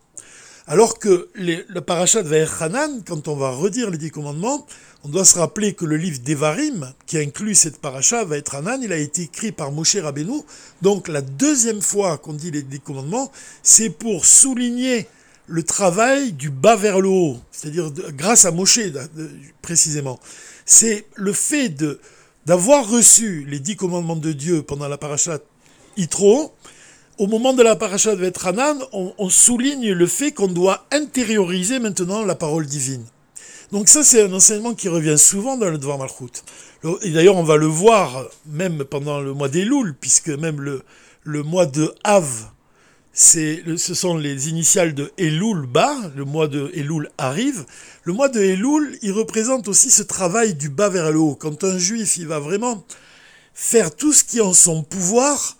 Alors 0.71 0.99
que 0.99 1.29
le 1.33 1.79
parachat 1.79 2.21
Hanan, 2.59 3.01
quand 3.03 3.27
on 3.27 3.35
va 3.35 3.49
redire 3.49 3.89
les 3.89 3.97
dix 3.97 4.11
commandements, 4.11 4.67
on 5.03 5.09
doit 5.09 5.25
se 5.25 5.39
rappeler 5.39 5.73
que 5.73 5.83
le 5.83 5.97
livre 5.97 6.19
d'Evarim, 6.19 6.93
qui 7.07 7.17
inclut 7.17 7.55
cette 7.55 7.79
paracha, 7.79 8.23
va 8.23 8.37
être 8.37 8.53
Hanan, 8.53 8.79
il 8.83 8.93
a 8.93 8.97
été 8.97 9.23
écrit 9.23 9.51
par 9.51 9.71
Moshe 9.71 9.95
Rabbeinu. 9.95 10.43
Donc 10.83 11.07
la 11.07 11.21
deuxième 11.21 11.81
fois 11.81 12.19
qu'on 12.19 12.33
dit 12.33 12.51
les 12.51 12.61
dix 12.61 12.81
commandements, 12.81 13.31
c'est 13.63 13.89
pour 13.89 14.27
souligner 14.27 15.07
le 15.47 15.63
travail 15.63 16.33
du 16.33 16.51
bas 16.51 16.75
vers 16.75 17.01
le 17.01 17.09
haut, 17.09 17.39
c'est-à-dire 17.51 17.91
grâce 18.11 18.45
à 18.45 18.51
Moshe 18.51 18.79
précisément. 19.63 20.19
C'est 20.67 21.07
le 21.15 21.33
fait 21.33 21.69
de 21.69 21.99
d'avoir 22.45 22.87
reçu 22.87 23.43
les 23.49 23.59
dix 23.59 23.75
commandements 23.75 24.15
de 24.15 24.33
Dieu 24.33 24.61
pendant 24.61 24.87
la 24.87 24.99
parashat 24.99 25.39
Yitro, 25.97 26.53
au 27.19 27.27
moment 27.27 27.53
de 27.53 27.61
la 27.61 27.75
parashat 27.75 28.15
de 28.15 28.21
Vetranan, 28.21 28.79
on, 28.93 29.29
souligne 29.29 29.91
le 29.91 30.07
fait 30.07 30.31
qu'on 30.31 30.47
doit 30.47 30.85
intérioriser 30.91 31.77
maintenant 31.77 32.23
la 32.23 32.33
parole 32.33 32.65
divine. 32.65 33.03
Donc 33.73 33.89
ça, 33.89 34.03
c'est 34.03 34.23
un 34.23 34.33
enseignement 34.33 34.73
qui 34.73 34.87
revient 34.87 35.17
souvent 35.17 35.57
dans 35.57 35.69
le 35.69 35.77
Dvar 35.77 35.97
Malchut. 35.97 36.43
Et 37.03 37.11
d'ailleurs, 37.11 37.35
on 37.35 37.43
va 37.43 37.57
le 37.57 37.65
voir 37.65 38.25
même 38.45 38.85
pendant 38.85 39.19
le 39.19 39.33
mois 39.33 39.49
d'Elul, 39.49 39.95
puisque 39.99 40.29
même 40.29 40.61
le, 40.61 40.81
le 41.23 41.43
mois 41.43 41.65
de 41.65 41.93
Av, 42.05 42.25
ce 43.11 43.93
sont 43.93 44.17
les 44.17 44.47
initiales 44.47 44.93
de 44.93 45.11
Elul 45.17 45.67
bas, 45.67 45.97
le 46.15 46.23
mois 46.23 46.47
de 46.47 46.71
Elul 46.73 47.11
arrive. 47.17 47.65
Le 48.05 48.13
mois 48.13 48.29
de 48.29 48.39
Elul, 48.39 48.97
il 49.01 49.11
représente 49.11 49.67
aussi 49.67 49.91
ce 49.91 50.03
travail 50.03 50.53
du 50.53 50.69
bas 50.69 50.87
vers 50.87 51.11
le 51.11 51.19
haut. 51.19 51.35
Quand 51.35 51.65
un 51.65 51.77
juif, 51.77 52.15
il 52.15 52.27
va 52.27 52.39
vraiment 52.39 52.85
faire 53.53 53.93
tout 53.93 54.13
ce 54.13 54.23
qui 54.23 54.37
est 54.37 54.41
en 54.41 54.53
son 54.53 54.83
pouvoir 54.83 55.57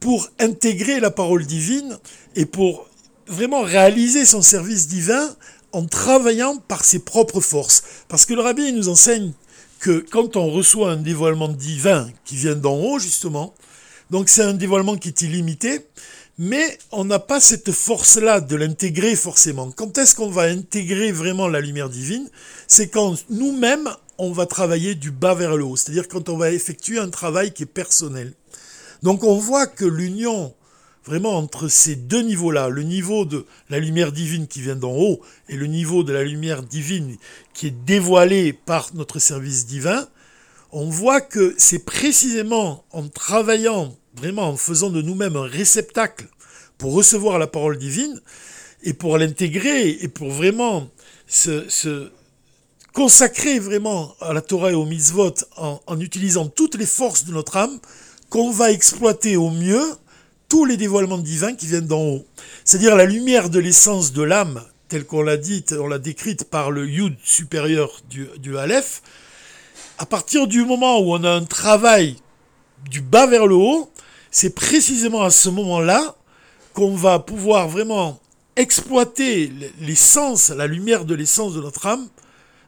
pour 0.00 0.28
intégrer 0.38 1.00
la 1.00 1.10
parole 1.10 1.46
divine 1.46 1.98
et 2.34 2.46
pour 2.46 2.88
vraiment 3.26 3.62
réaliser 3.62 4.24
son 4.24 4.42
service 4.42 4.88
divin 4.88 5.34
en 5.72 5.86
travaillant 5.86 6.56
par 6.68 6.84
ses 6.84 7.00
propres 7.00 7.40
forces. 7.40 7.82
Parce 8.08 8.24
que 8.24 8.34
le 8.34 8.40
rabbi 8.40 8.72
nous 8.72 8.88
enseigne 8.88 9.32
que 9.80 10.04
quand 10.10 10.36
on 10.36 10.50
reçoit 10.50 10.92
un 10.92 10.96
dévoilement 10.96 11.48
divin 11.48 12.08
qui 12.24 12.36
vient 12.36 12.56
d'en 12.56 12.76
haut, 12.76 12.98
justement, 12.98 13.54
donc 14.10 14.28
c'est 14.28 14.42
un 14.42 14.54
dévoilement 14.54 14.96
qui 14.96 15.08
est 15.08 15.22
illimité, 15.22 15.86
mais 16.38 16.78
on 16.92 17.04
n'a 17.04 17.18
pas 17.18 17.40
cette 17.40 17.72
force-là 17.72 18.40
de 18.40 18.56
l'intégrer 18.56 19.16
forcément. 19.16 19.70
Quand 19.70 19.98
est-ce 19.98 20.14
qu'on 20.14 20.30
va 20.30 20.42
intégrer 20.42 21.10
vraiment 21.10 21.48
la 21.48 21.60
lumière 21.60 21.88
divine? 21.88 22.28
C'est 22.68 22.88
quand 22.88 23.16
nous-mêmes, 23.30 23.88
on 24.18 24.32
va 24.32 24.46
travailler 24.46 24.94
du 24.94 25.10
bas 25.10 25.34
vers 25.34 25.56
le 25.56 25.64
haut, 25.64 25.76
c'est-à-dire 25.76 26.08
quand 26.08 26.28
on 26.28 26.36
va 26.36 26.52
effectuer 26.52 26.98
un 26.98 27.10
travail 27.10 27.52
qui 27.52 27.64
est 27.64 27.66
personnel. 27.66 28.32
Donc 29.02 29.24
on 29.24 29.36
voit 29.36 29.66
que 29.66 29.84
l'union 29.84 30.54
vraiment 31.06 31.36
entre 31.36 31.68
ces 31.68 31.94
deux 31.94 32.22
niveaux-là, 32.22 32.68
le 32.68 32.82
niveau 32.82 33.24
de 33.24 33.46
la 33.70 33.78
lumière 33.78 34.12
divine 34.12 34.48
qui 34.48 34.60
vient 34.60 34.76
d'en 34.76 34.92
haut 34.92 35.20
et 35.48 35.56
le 35.56 35.66
niveau 35.66 36.02
de 36.02 36.12
la 36.12 36.24
lumière 36.24 36.62
divine 36.62 37.16
qui 37.54 37.68
est 37.68 37.84
dévoilée 37.84 38.52
par 38.52 38.90
notre 38.94 39.18
service 39.20 39.66
divin, 39.66 40.08
on 40.72 40.90
voit 40.90 41.20
que 41.20 41.54
c'est 41.58 41.84
précisément 41.84 42.84
en 42.90 43.08
travaillant, 43.08 43.96
vraiment 44.16 44.48
en 44.48 44.56
faisant 44.56 44.90
de 44.90 45.00
nous-mêmes 45.00 45.36
un 45.36 45.46
réceptacle 45.46 46.26
pour 46.76 46.92
recevoir 46.92 47.38
la 47.38 47.46
parole 47.46 47.78
divine 47.78 48.20
et 48.82 48.92
pour 48.92 49.16
l'intégrer 49.16 49.90
et 49.90 50.08
pour 50.08 50.30
vraiment 50.30 50.88
se, 51.28 52.10
consacrer 52.92 53.58
vraiment 53.58 54.14
à 54.20 54.32
la 54.32 54.40
Torah 54.40 54.72
et 54.72 54.74
au 54.74 54.86
mitzvot 54.86 55.34
en, 55.56 55.80
en 55.86 56.00
utilisant 56.00 56.46
toutes 56.48 56.74
les 56.74 56.86
forces 56.86 57.24
de 57.26 57.32
notre 57.32 57.56
âme 57.58 57.78
qu'on 58.36 58.50
va 58.50 58.70
exploiter 58.70 59.38
au 59.38 59.48
mieux 59.48 59.82
tous 60.50 60.66
les 60.66 60.76
dévoilements 60.76 61.16
divins 61.16 61.54
qui 61.54 61.68
viennent 61.68 61.86
d'en 61.86 62.02
haut. 62.02 62.26
C'est-à-dire 62.66 62.94
la 62.94 63.06
lumière 63.06 63.48
de 63.48 63.58
l'essence 63.58 64.12
de 64.12 64.20
l'âme, 64.20 64.62
telle 64.88 65.06
qu'on 65.06 65.22
l'a 65.22 65.38
dite, 65.38 65.72
on 65.80 65.88
l'a 65.88 65.98
décrite 65.98 66.44
par 66.44 66.70
le 66.70 66.86
Yud 66.86 67.16
supérieur 67.24 67.90
du, 68.10 68.28
du 68.36 68.58
Aleph. 68.58 69.00
À 69.96 70.04
partir 70.04 70.46
du 70.46 70.66
moment 70.66 70.98
où 70.98 71.14
on 71.14 71.24
a 71.24 71.30
un 71.30 71.44
travail 71.44 72.16
du 72.90 73.00
bas 73.00 73.26
vers 73.26 73.46
le 73.46 73.54
haut, 73.54 73.90
c'est 74.30 74.54
précisément 74.54 75.22
à 75.22 75.30
ce 75.30 75.48
moment-là 75.48 76.14
qu'on 76.74 76.94
va 76.94 77.20
pouvoir 77.20 77.68
vraiment 77.68 78.20
exploiter 78.56 79.50
l'essence, 79.80 80.50
la 80.50 80.66
lumière 80.66 81.06
de 81.06 81.14
l'essence 81.14 81.54
de 81.54 81.62
notre 81.62 81.86
âme 81.86 82.06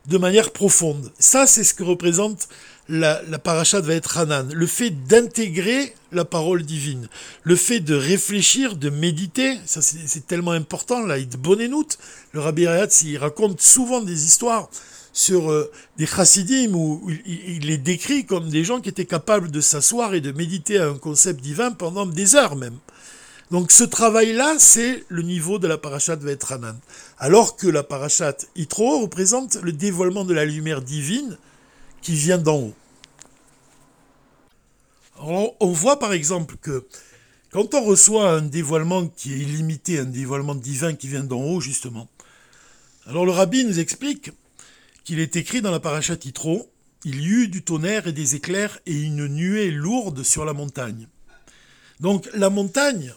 de 0.06 0.16
manière 0.16 0.50
profonde. 0.50 1.12
Ça, 1.18 1.46
c'est 1.46 1.62
ce 1.62 1.74
que 1.74 1.84
représente 1.84 2.48
la, 2.88 3.20
la 3.28 3.38
paracha 3.38 3.80
de 3.80 4.00
Hanan. 4.16 4.52
Le 4.52 4.66
fait 4.66 4.90
d'intégrer 4.90 5.94
la 6.12 6.24
parole 6.24 6.62
divine, 6.62 7.08
le 7.42 7.56
fait 7.56 7.80
de 7.80 7.94
réfléchir, 7.94 8.76
de 8.76 8.90
méditer, 8.90 9.58
ça 9.66 9.82
c'est 9.82 10.26
tellement 10.26 10.52
important, 10.52 11.04
là, 11.04 11.18
il 11.18 11.28
Bonenout, 11.28 11.98
le 12.32 12.40
Rabbi 12.40 12.66
Rayatz, 12.66 13.02
il 13.02 13.18
raconte 13.18 13.60
souvent 13.60 14.00
des 14.00 14.24
histoires 14.24 14.70
sur 15.12 15.50
euh, 15.50 15.70
des 15.96 16.06
chassidim 16.06 16.72
où 16.74 17.10
il, 17.26 17.66
les 17.66 17.78
décrit 17.78 18.24
comme 18.24 18.48
des 18.48 18.64
gens 18.64 18.80
qui 18.80 18.88
étaient 18.88 19.04
capables 19.04 19.50
de 19.50 19.60
s'asseoir 19.60 20.14
et 20.14 20.20
de 20.20 20.32
méditer 20.32 20.78
à 20.78 20.86
un 20.86 20.96
concept 20.96 21.40
divin 21.40 21.72
pendant 21.72 22.06
des 22.06 22.36
heures 22.36 22.56
même. 22.56 22.78
Donc 23.50 23.72
ce 23.72 23.84
travail-là, 23.84 24.56
c'est 24.58 25.04
le 25.08 25.22
niveau 25.22 25.58
de 25.58 25.66
la 25.66 25.78
parashat 25.78 26.16
Vetranan. 26.16 26.78
Alors 27.18 27.56
que 27.56 27.66
la 27.66 27.82
parashat 27.82 28.36
Itro 28.56 29.00
représente 29.00 29.56
le 29.62 29.72
dévoilement 29.72 30.24
de 30.24 30.34
la 30.34 30.44
lumière 30.44 30.82
divine 30.82 31.36
qui 32.02 32.14
vient 32.14 32.38
d'en 32.38 32.58
haut. 32.58 32.74
on 35.20 35.72
voit 35.72 35.98
par 35.98 36.12
exemple 36.12 36.56
que 36.56 36.86
quand 37.50 37.74
on 37.74 37.82
reçoit 37.82 38.30
un 38.30 38.42
dévoilement 38.42 39.06
qui 39.06 39.32
est 39.32 39.38
illimité, 39.38 39.98
un 39.98 40.04
dévoilement 40.04 40.54
divin 40.54 40.94
qui 40.94 41.08
vient 41.08 41.24
d'en 41.24 41.40
haut, 41.40 41.60
justement, 41.60 42.08
alors 43.06 43.24
le 43.24 43.32
rabbi 43.32 43.64
nous 43.64 43.80
explique 43.80 44.30
qu'il 45.04 45.18
est 45.18 45.36
écrit 45.36 45.62
dans 45.62 45.70
la 45.70 45.80
parashat 45.80 46.18
Itro, 46.24 46.70
il 47.04 47.22
y 47.22 47.26
eut 47.26 47.48
du 47.48 47.62
tonnerre 47.62 48.06
et 48.06 48.12
des 48.12 48.34
éclairs 48.34 48.78
et 48.84 49.00
une 49.00 49.26
nuée 49.28 49.70
lourde 49.70 50.22
sur 50.22 50.44
la 50.44 50.52
montagne. 50.52 51.08
Donc 52.00 52.28
la 52.34 52.50
montagne, 52.50 53.14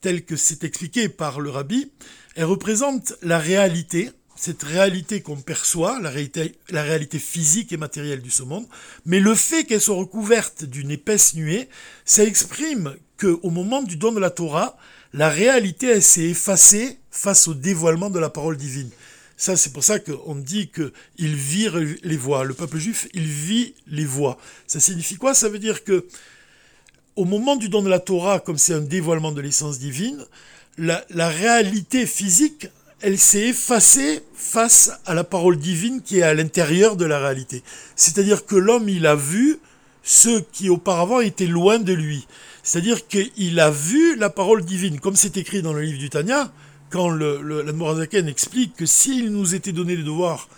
telle 0.00 0.24
que 0.24 0.36
c'est 0.36 0.64
expliqué 0.64 1.10
par 1.10 1.40
le 1.40 1.50
rabbi, 1.50 1.90
elle 2.34 2.46
représente 2.46 3.12
la 3.20 3.38
réalité, 3.38 4.10
cette 4.36 4.62
réalité 4.62 5.22
qu'on 5.22 5.36
perçoit, 5.36 5.98
la 6.00 6.10
réalité, 6.10 7.18
physique 7.18 7.72
et 7.72 7.76
matérielle 7.76 8.20
du 8.20 8.30
ce 8.30 8.42
monde, 8.42 8.66
mais 9.04 9.20
le 9.20 9.34
fait 9.34 9.64
qu'elle 9.64 9.80
soit 9.80 9.96
recouverte 9.96 10.64
d'une 10.64 10.90
épaisse 10.90 11.34
nuée, 11.34 11.68
ça 12.04 12.24
exprime 12.24 12.94
qu'au 13.18 13.50
moment 13.50 13.82
du 13.82 13.96
don 13.96 14.12
de 14.12 14.20
la 14.20 14.30
Torah, 14.30 14.76
la 15.12 15.30
réalité 15.30 16.00
s'est 16.00 16.30
effacée 16.30 16.98
face 17.10 17.48
au 17.48 17.54
dévoilement 17.54 18.10
de 18.10 18.18
la 18.18 18.28
parole 18.28 18.56
divine. 18.56 18.90
Ça, 19.38 19.56
c'est 19.56 19.72
pour 19.72 19.84
ça 19.84 19.98
qu'on 19.98 20.34
dit 20.34 20.70
qu'il 20.70 21.34
vit 21.34 21.68
les 22.02 22.16
voix. 22.16 22.44
Le 22.44 22.54
peuple 22.54 22.78
juif, 22.78 23.06
il 23.12 23.24
vit 23.24 23.74
les 23.86 24.04
voix. 24.04 24.38
Ça 24.66 24.80
signifie 24.80 25.16
quoi? 25.16 25.34
Ça 25.34 25.48
veut 25.48 25.58
dire 25.58 25.84
que 25.84 26.06
au 27.16 27.24
moment 27.24 27.56
du 27.56 27.68
don 27.68 27.82
de 27.82 27.88
la 27.88 27.98
Torah, 27.98 28.40
comme 28.40 28.58
c'est 28.58 28.74
un 28.74 28.80
dévoilement 28.80 29.32
de 29.32 29.40
l'essence 29.40 29.78
divine, 29.78 30.24
la, 30.78 31.28
réalité 31.28 32.06
physique, 32.06 32.68
elle 33.00 33.18
s'est 33.18 33.48
effacée 33.48 34.22
face 34.34 34.90
à 35.04 35.14
la 35.14 35.24
parole 35.24 35.58
divine 35.58 36.02
qui 36.02 36.18
est 36.18 36.22
à 36.22 36.34
l'intérieur 36.34 36.96
de 36.96 37.04
la 37.04 37.18
réalité. 37.18 37.62
C'est-à-dire 37.94 38.46
que 38.46 38.56
l'homme, 38.56 38.88
il 38.88 39.06
a 39.06 39.14
vu 39.14 39.58
ce 40.02 40.40
qui 40.52 40.70
auparavant 40.70 41.20
était 41.20 41.46
loin 41.46 41.78
de 41.78 41.92
lui. 41.92 42.26
C'est-à-dire 42.62 43.06
qu'il 43.06 43.60
a 43.60 43.70
vu 43.70 44.16
la 44.16 44.30
parole 44.30 44.64
divine, 44.64 45.00
comme 45.00 45.16
c'est 45.16 45.36
écrit 45.36 45.62
dans 45.62 45.72
le 45.72 45.82
livre 45.82 45.98
du 45.98 46.10
Tanya, 46.10 46.52
quand 46.90 47.08
le, 47.08 47.42
le, 47.42 48.28
explique 48.28 48.76
que 48.76 48.86
s'il 48.86 49.30
nous 49.30 49.54
était 49.54 49.72
donné 49.72 49.96
le 49.96 50.04
devoir 50.04 50.48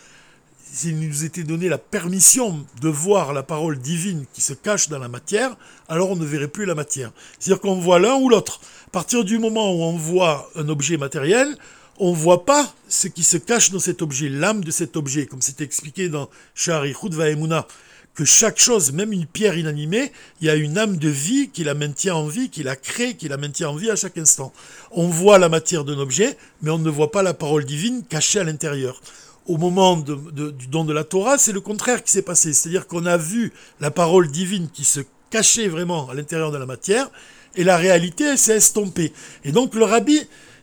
s'il 0.72 0.98
nous 0.98 1.24
était 1.24 1.44
donné 1.44 1.68
la 1.68 1.78
permission 1.78 2.64
de 2.80 2.88
voir 2.88 3.32
la 3.32 3.42
parole 3.42 3.78
divine 3.78 4.26
qui 4.32 4.40
se 4.40 4.52
cache 4.52 4.88
dans 4.88 4.98
la 4.98 5.08
matière, 5.08 5.56
alors 5.88 6.10
on 6.10 6.16
ne 6.16 6.24
verrait 6.24 6.48
plus 6.48 6.66
la 6.66 6.74
matière. 6.74 7.10
C'est-à-dire 7.38 7.60
qu'on 7.60 7.76
voit 7.76 7.98
l'un 7.98 8.16
ou 8.16 8.28
l'autre. 8.28 8.60
À 8.86 8.90
partir 8.90 9.24
du 9.24 9.38
moment 9.38 9.72
où 9.72 9.82
on 9.82 9.96
voit 9.96 10.50
un 10.56 10.68
objet 10.68 10.96
matériel, 10.96 11.56
on 11.98 12.10
ne 12.12 12.16
voit 12.16 12.44
pas 12.44 12.72
ce 12.88 13.08
qui 13.08 13.22
se 13.22 13.36
cache 13.36 13.70
dans 13.70 13.78
cet 13.78 14.02
objet, 14.02 14.28
l'âme 14.28 14.64
de 14.64 14.70
cet 14.70 14.96
objet, 14.96 15.26
comme 15.26 15.42
c'est 15.42 15.60
expliqué 15.60 16.08
dans 16.08 16.28
Shari 16.54 16.94
Vaemuna, 17.02 17.66
que 18.14 18.24
chaque 18.24 18.58
chose, 18.58 18.92
même 18.92 19.12
une 19.12 19.26
pierre 19.26 19.56
inanimée, 19.56 20.12
il 20.40 20.46
y 20.46 20.50
a 20.50 20.56
une 20.56 20.76
âme 20.76 20.96
de 20.96 21.08
vie 21.08 21.50
qui 21.50 21.62
la 21.62 21.74
maintient 21.74 22.16
en 22.16 22.26
vie, 22.26 22.50
qui 22.50 22.64
la 22.64 22.74
crée, 22.74 23.14
qui 23.14 23.28
la 23.28 23.36
maintient 23.36 23.68
en 23.68 23.76
vie 23.76 23.90
à 23.90 23.96
chaque 23.96 24.18
instant. 24.18 24.52
On 24.90 25.06
voit 25.06 25.38
la 25.38 25.48
matière 25.48 25.84
d'un 25.84 25.98
objet, 25.98 26.36
mais 26.62 26.70
on 26.70 26.78
ne 26.78 26.90
voit 26.90 27.12
pas 27.12 27.22
la 27.22 27.34
parole 27.34 27.64
divine 27.64 28.02
cachée 28.08 28.40
à 28.40 28.44
l'intérieur 28.44 29.00
au 29.48 29.56
moment 29.56 29.96
du 29.96 30.66
don 30.66 30.84
de 30.84 30.92
la 30.92 31.04
Torah, 31.04 31.38
c'est 31.38 31.52
le 31.52 31.62
contraire 31.62 32.04
qui 32.04 32.12
s'est 32.12 32.22
passé. 32.22 32.52
C'est-à-dire 32.52 32.86
qu'on 32.86 33.06
a 33.06 33.16
vu 33.16 33.52
la 33.80 33.90
parole 33.90 34.28
divine 34.28 34.68
qui 34.70 34.84
se 34.84 35.00
cachait 35.30 35.68
vraiment 35.68 36.08
à 36.10 36.14
l'intérieur 36.14 36.52
de 36.52 36.58
la 36.58 36.66
matière, 36.66 37.10
et 37.54 37.64
la 37.64 37.78
réalité, 37.78 38.36
s'est 38.36 38.56
estompée. 38.56 39.12
Et 39.44 39.52
donc 39.52 39.74
le 39.74 39.84
rabbi, 39.84 40.20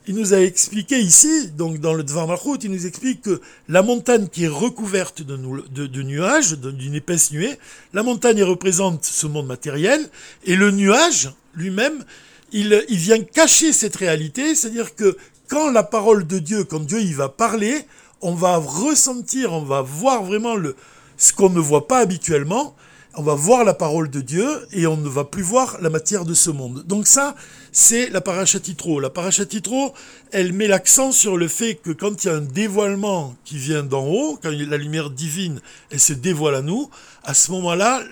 il 0.07 0.15
nous 0.15 0.33
a 0.33 0.39
expliqué 0.39 0.99
ici, 0.99 1.49
donc 1.49 1.79
dans 1.79 1.93
le 1.93 2.03
Dvar 2.03 2.27
Malchut, 2.27 2.57
il 2.63 2.71
nous 2.71 2.85
explique 2.85 3.23
que 3.23 3.41
la 3.67 3.81
montagne 3.81 4.27
qui 4.27 4.43
est 4.43 4.49
recouverte 4.49 5.21
de, 5.21 6.01
nuages, 6.03 6.53
d'une 6.53 6.93
épaisse 6.93 7.31
nuée, 7.31 7.57
la 7.93 8.03
montagne 8.03 8.43
représente 8.43 9.05
ce 9.05 9.27
monde 9.27 9.47
matériel, 9.47 10.09
et 10.43 10.55
le 10.55 10.71
nuage 10.71 11.31
lui-même, 11.55 12.03
il, 12.51 12.85
il 12.89 12.97
vient 12.97 13.21
cacher 13.21 13.73
cette 13.73 13.95
réalité, 13.95 14.55
c'est-à-dire 14.55 14.95
que 14.95 15.17
quand 15.47 15.71
la 15.71 15.83
parole 15.83 16.25
de 16.27 16.39
Dieu, 16.39 16.63
quand 16.63 16.79
Dieu 16.79 17.01
y 17.01 17.13
va 17.13 17.29
parler, 17.29 17.85
on 18.21 18.33
va 18.33 18.57
ressentir, 18.57 19.53
on 19.53 19.61
va 19.61 19.81
voir 19.81 20.23
vraiment 20.23 20.55
le, 20.55 20.75
ce 21.17 21.33
qu'on 21.33 21.49
ne 21.49 21.59
voit 21.59 21.87
pas 21.87 21.99
habituellement. 21.99 22.75
On 23.17 23.23
va 23.23 23.33
voir 23.33 23.63
la 23.63 23.73
parole 23.73 24.09
de 24.09 24.19
Dieu 24.19 24.45
et 24.73 24.87
on 24.87 24.97
ne 24.97 25.07
va 25.07 25.23
plus 25.23 25.41
voir 25.41 25.77
la 25.81 25.89
matière 25.89 26.25
de 26.25 26.33
ce 26.33 26.49
monde. 26.49 26.83
Donc 26.85 27.07
ça, 27.07 27.35
c'est 27.71 28.09
la 28.09 28.19
parachatitro. 28.19 28.99
La 28.99 29.09
parachatitro, 29.09 29.93
elle 30.33 30.51
met 30.51 30.67
l'accent 30.67 31.13
sur 31.13 31.37
le 31.37 31.47
fait 31.47 31.75
que 31.75 31.91
quand 31.91 32.23
il 32.23 32.27
y 32.27 32.29
a 32.29 32.35
un 32.35 32.41
dévoilement 32.41 33.33
qui 33.45 33.57
vient 33.57 33.83
d'en 33.83 34.05
haut, 34.05 34.37
quand 34.43 34.49
la 34.51 34.75
lumière 34.75 35.11
divine, 35.11 35.61
elle 35.91 36.01
se 36.01 36.11
dévoile 36.11 36.55
à 36.55 36.61
nous, 36.61 36.89
à 37.23 37.33
ce 37.33 37.51
moment-là, 37.51 38.03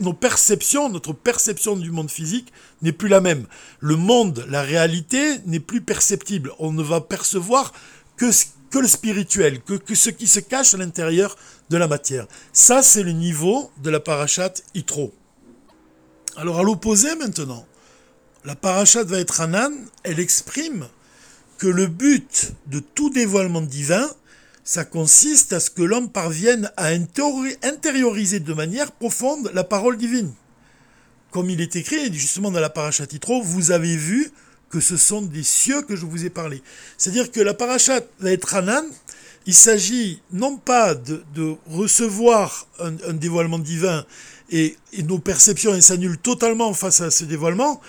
nos 0.00 0.12
perceptions, 0.14 0.88
notre 0.88 1.12
perception 1.12 1.76
du 1.76 1.92
monde 1.92 2.10
physique 2.10 2.52
n'est 2.82 2.92
plus 2.92 3.08
la 3.08 3.20
même. 3.20 3.46
Le 3.78 3.94
monde, 3.94 4.44
la 4.48 4.62
réalité 4.62 5.38
n'est 5.46 5.60
plus 5.60 5.80
perceptible. 5.80 6.50
On 6.58 6.72
ne 6.72 6.82
va 6.82 7.00
percevoir 7.00 7.72
que 8.16 8.32
ce 8.32 8.46
le 8.78 8.88
spirituel, 8.88 9.60
que, 9.62 9.94
ce 9.94 10.10
qui 10.10 10.26
se 10.26 10.40
cache 10.40 10.74
à 10.74 10.78
l'intérieur 10.78 11.36
de 11.70 11.76
la 11.76 11.88
matière. 11.88 12.26
Ça, 12.52 12.82
c'est 12.82 13.02
le 13.02 13.12
niveau 13.12 13.70
de 13.82 13.90
la 13.90 14.00
parachat 14.00 14.52
Itro. 14.74 15.12
Alors 16.36 16.58
à 16.58 16.62
l'opposé 16.62 17.14
maintenant, 17.16 17.66
la 18.44 18.56
parachat 18.56 19.04
va 19.04 19.18
être 19.18 19.40
Anan, 19.40 19.72
elle 20.02 20.18
exprime 20.18 20.86
que 21.58 21.66
le 21.68 21.86
but 21.86 22.52
de 22.66 22.80
tout 22.80 23.10
dévoilement 23.10 23.62
divin, 23.62 24.10
ça 24.64 24.84
consiste 24.84 25.52
à 25.52 25.60
ce 25.60 25.70
que 25.70 25.82
l'homme 25.82 26.10
parvienne 26.10 26.70
à 26.76 26.88
intérioriser 26.88 28.40
de 28.40 28.52
manière 28.52 28.92
profonde 28.92 29.50
la 29.54 29.62
parole 29.62 29.96
divine. 29.96 30.32
Comme 31.30 31.50
il 31.50 31.60
est 31.60 31.76
écrit 31.76 32.12
justement 32.12 32.50
dans 32.50 32.60
la 32.60 32.70
parachat 32.70 33.06
Itro, 33.12 33.42
vous 33.42 33.70
avez 33.70 33.96
vu 33.96 34.32
que 34.74 34.80
ce 34.80 34.96
sont 34.96 35.22
des 35.22 35.44
cieux 35.44 35.82
que 35.82 35.94
je 35.94 36.04
vous 36.04 36.24
ai 36.24 36.30
parlé. 36.30 36.60
C'est-à-dire 36.98 37.30
que 37.30 37.38
la 37.38 37.54
être 38.24 38.54
Hanan, 38.56 38.84
il 39.46 39.54
s'agit 39.54 40.20
non 40.32 40.56
pas 40.56 40.96
de, 40.96 41.22
recevoir 41.70 42.66
un, 42.80 43.12
dévoilement 43.12 43.60
divin 43.60 44.04
et, 44.50 44.76
nos 45.04 45.20
perceptions 45.20 45.80
s'annulent 45.80 46.18
totalement 46.18 46.74
face 46.74 47.00
à 47.02 47.12
ce 47.12 47.24
dévoilement, 47.24 47.80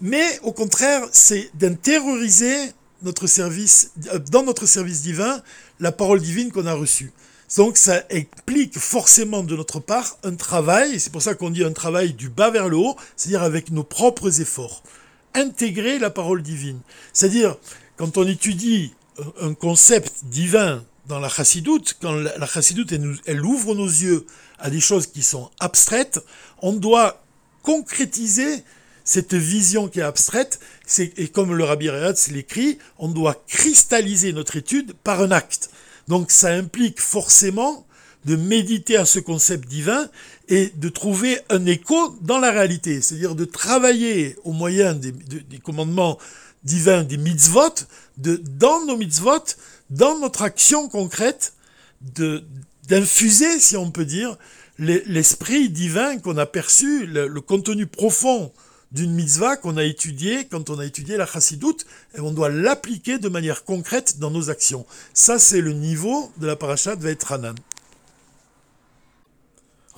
mais 0.00 0.40
au 0.42 0.50
contraire, 0.50 1.02
c'est 1.12 1.52
d'intérioriser 1.54 2.56
notre 3.04 3.28
service, 3.28 3.92
dans 4.32 4.42
notre 4.42 4.66
service 4.66 5.02
divin, 5.02 5.40
la 5.78 5.92
parole 5.92 6.20
divine 6.20 6.50
qu'on 6.50 6.66
a 6.66 6.74
reçue. 6.74 7.12
Donc 7.56 7.76
ça 7.76 8.02
implique 8.10 8.76
forcément 8.76 9.44
de 9.44 9.54
notre 9.54 9.78
part 9.78 10.18
un 10.24 10.34
travail, 10.34 10.98
c'est 10.98 11.12
pour 11.12 11.22
ça 11.22 11.34
qu'on 11.36 11.50
dit 11.50 11.62
un 11.62 11.72
travail 11.72 12.12
du 12.12 12.28
bas 12.28 12.50
vers 12.50 12.68
le 12.68 12.76
haut, 12.76 12.96
c'est-à-dire 13.14 13.44
avec 13.44 13.70
nos 13.70 13.84
propres 13.84 14.40
efforts. 14.40 14.82
Intégrer 15.38 15.98
la 15.98 16.10
parole 16.10 16.42
divine. 16.42 16.80
C'est-à-dire, 17.12 17.56
quand 17.96 18.18
on 18.18 18.26
étudie 18.26 18.92
un 19.40 19.54
concept 19.54 20.24
divin 20.24 20.84
dans 21.06 21.20
la 21.20 21.28
chassidoute, 21.28 21.96
quand 22.02 22.12
la 22.12 22.46
chassidoute, 22.46 22.90
elle, 22.92 23.16
elle 23.26 23.44
ouvre 23.44 23.74
nos 23.74 23.86
yeux 23.86 24.26
à 24.58 24.68
des 24.68 24.80
choses 24.80 25.06
qui 25.06 25.22
sont 25.22 25.50
abstraites, 25.60 26.20
on 26.60 26.72
doit 26.72 27.22
concrétiser 27.62 28.64
cette 29.04 29.34
vision 29.34 29.88
qui 29.88 30.00
est 30.00 30.02
abstraite, 30.02 30.60
et 30.98 31.28
comme 31.28 31.54
le 31.54 31.64
Rabbi 31.64 31.88
Rehatz 31.88 32.28
l'écrit, 32.28 32.78
on 32.98 33.08
doit 33.08 33.42
cristalliser 33.46 34.32
notre 34.32 34.56
étude 34.56 34.92
par 34.92 35.22
un 35.22 35.30
acte. 35.30 35.70
Donc 36.08 36.30
ça 36.30 36.48
implique 36.48 37.00
forcément 37.00 37.86
de 38.24 38.36
méditer 38.36 38.96
à 38.96 39.04
ce 39.04 39.18
concept 39.18 39.68
divin 39.68 40.08
et 40.48 40.72
de 40.76 40.88
trouver 40.88 41.38
un 41.50 41.64
écho 41.66 42.16
dans 42.20 42.38
la 42.38 42.50
réalité, 42.50 43.00
c'est-à-dire 43.00 43.34
de 43.34 43.44
travailler 43.44 44.36
au 44.44 44.52
moyen 44.52 44.94
des, 44.94 45.12
commandements 45.62 46.18
divins, 46.64 47.04
des 47.04 47.16
mitzvot, 47.16 47.74
de, 48.16 48.36
dans 48.36 48.84
nos 48.84 48.96
mitzvot, 48.96 49.44
dans 49.90 50.18
notre 50.18 50.42
action 50.42 50.88
concrète, 50.88 51.54
d'infuser, 52.88 53.58
si 53.60 53.76
on 53.76 53.90
peut 53.90 54.04
dire, 54.04 54.36
l'esprit 54.78 55.68
divin 55.70 56.18
qu'on 56.18 56.36
a 56.38 56.46
perçu, 56.46 57.06
le 57.06 57.40
contenu 57.40 57.86
profond 57.86 58.52
d'une 58.92 59.12
mitzvah 59.12 59.56
qu'on 59.56 59.76
a 59.76 59.84
étudiée 59.84 60.46
quand 60.46 60.70
on 60.70 60.78
a 60.78 60.84
étudié 60.84 61.16
la 61.16 61.26
chassidoute, 61.26 61.86
et 62.16 62.20
on 62.20 62.32
doit 62.32 62.48
l'appliquer 62.48 63.18
de 63.18 63.28
manière 63.28 63.64
concrète 63.64 64.18
dans 64.18 64.30
nos 64.30 64.50
actions. 64.50 64.86
Ça, 65.12 65.38
c'est 65.38 65.60
le 65.60 65.72
niveau 65.72 66.32
de 66.38 66.46
la 66.46 66.56
paracha 66.56 66.96
de. 66.96 67.16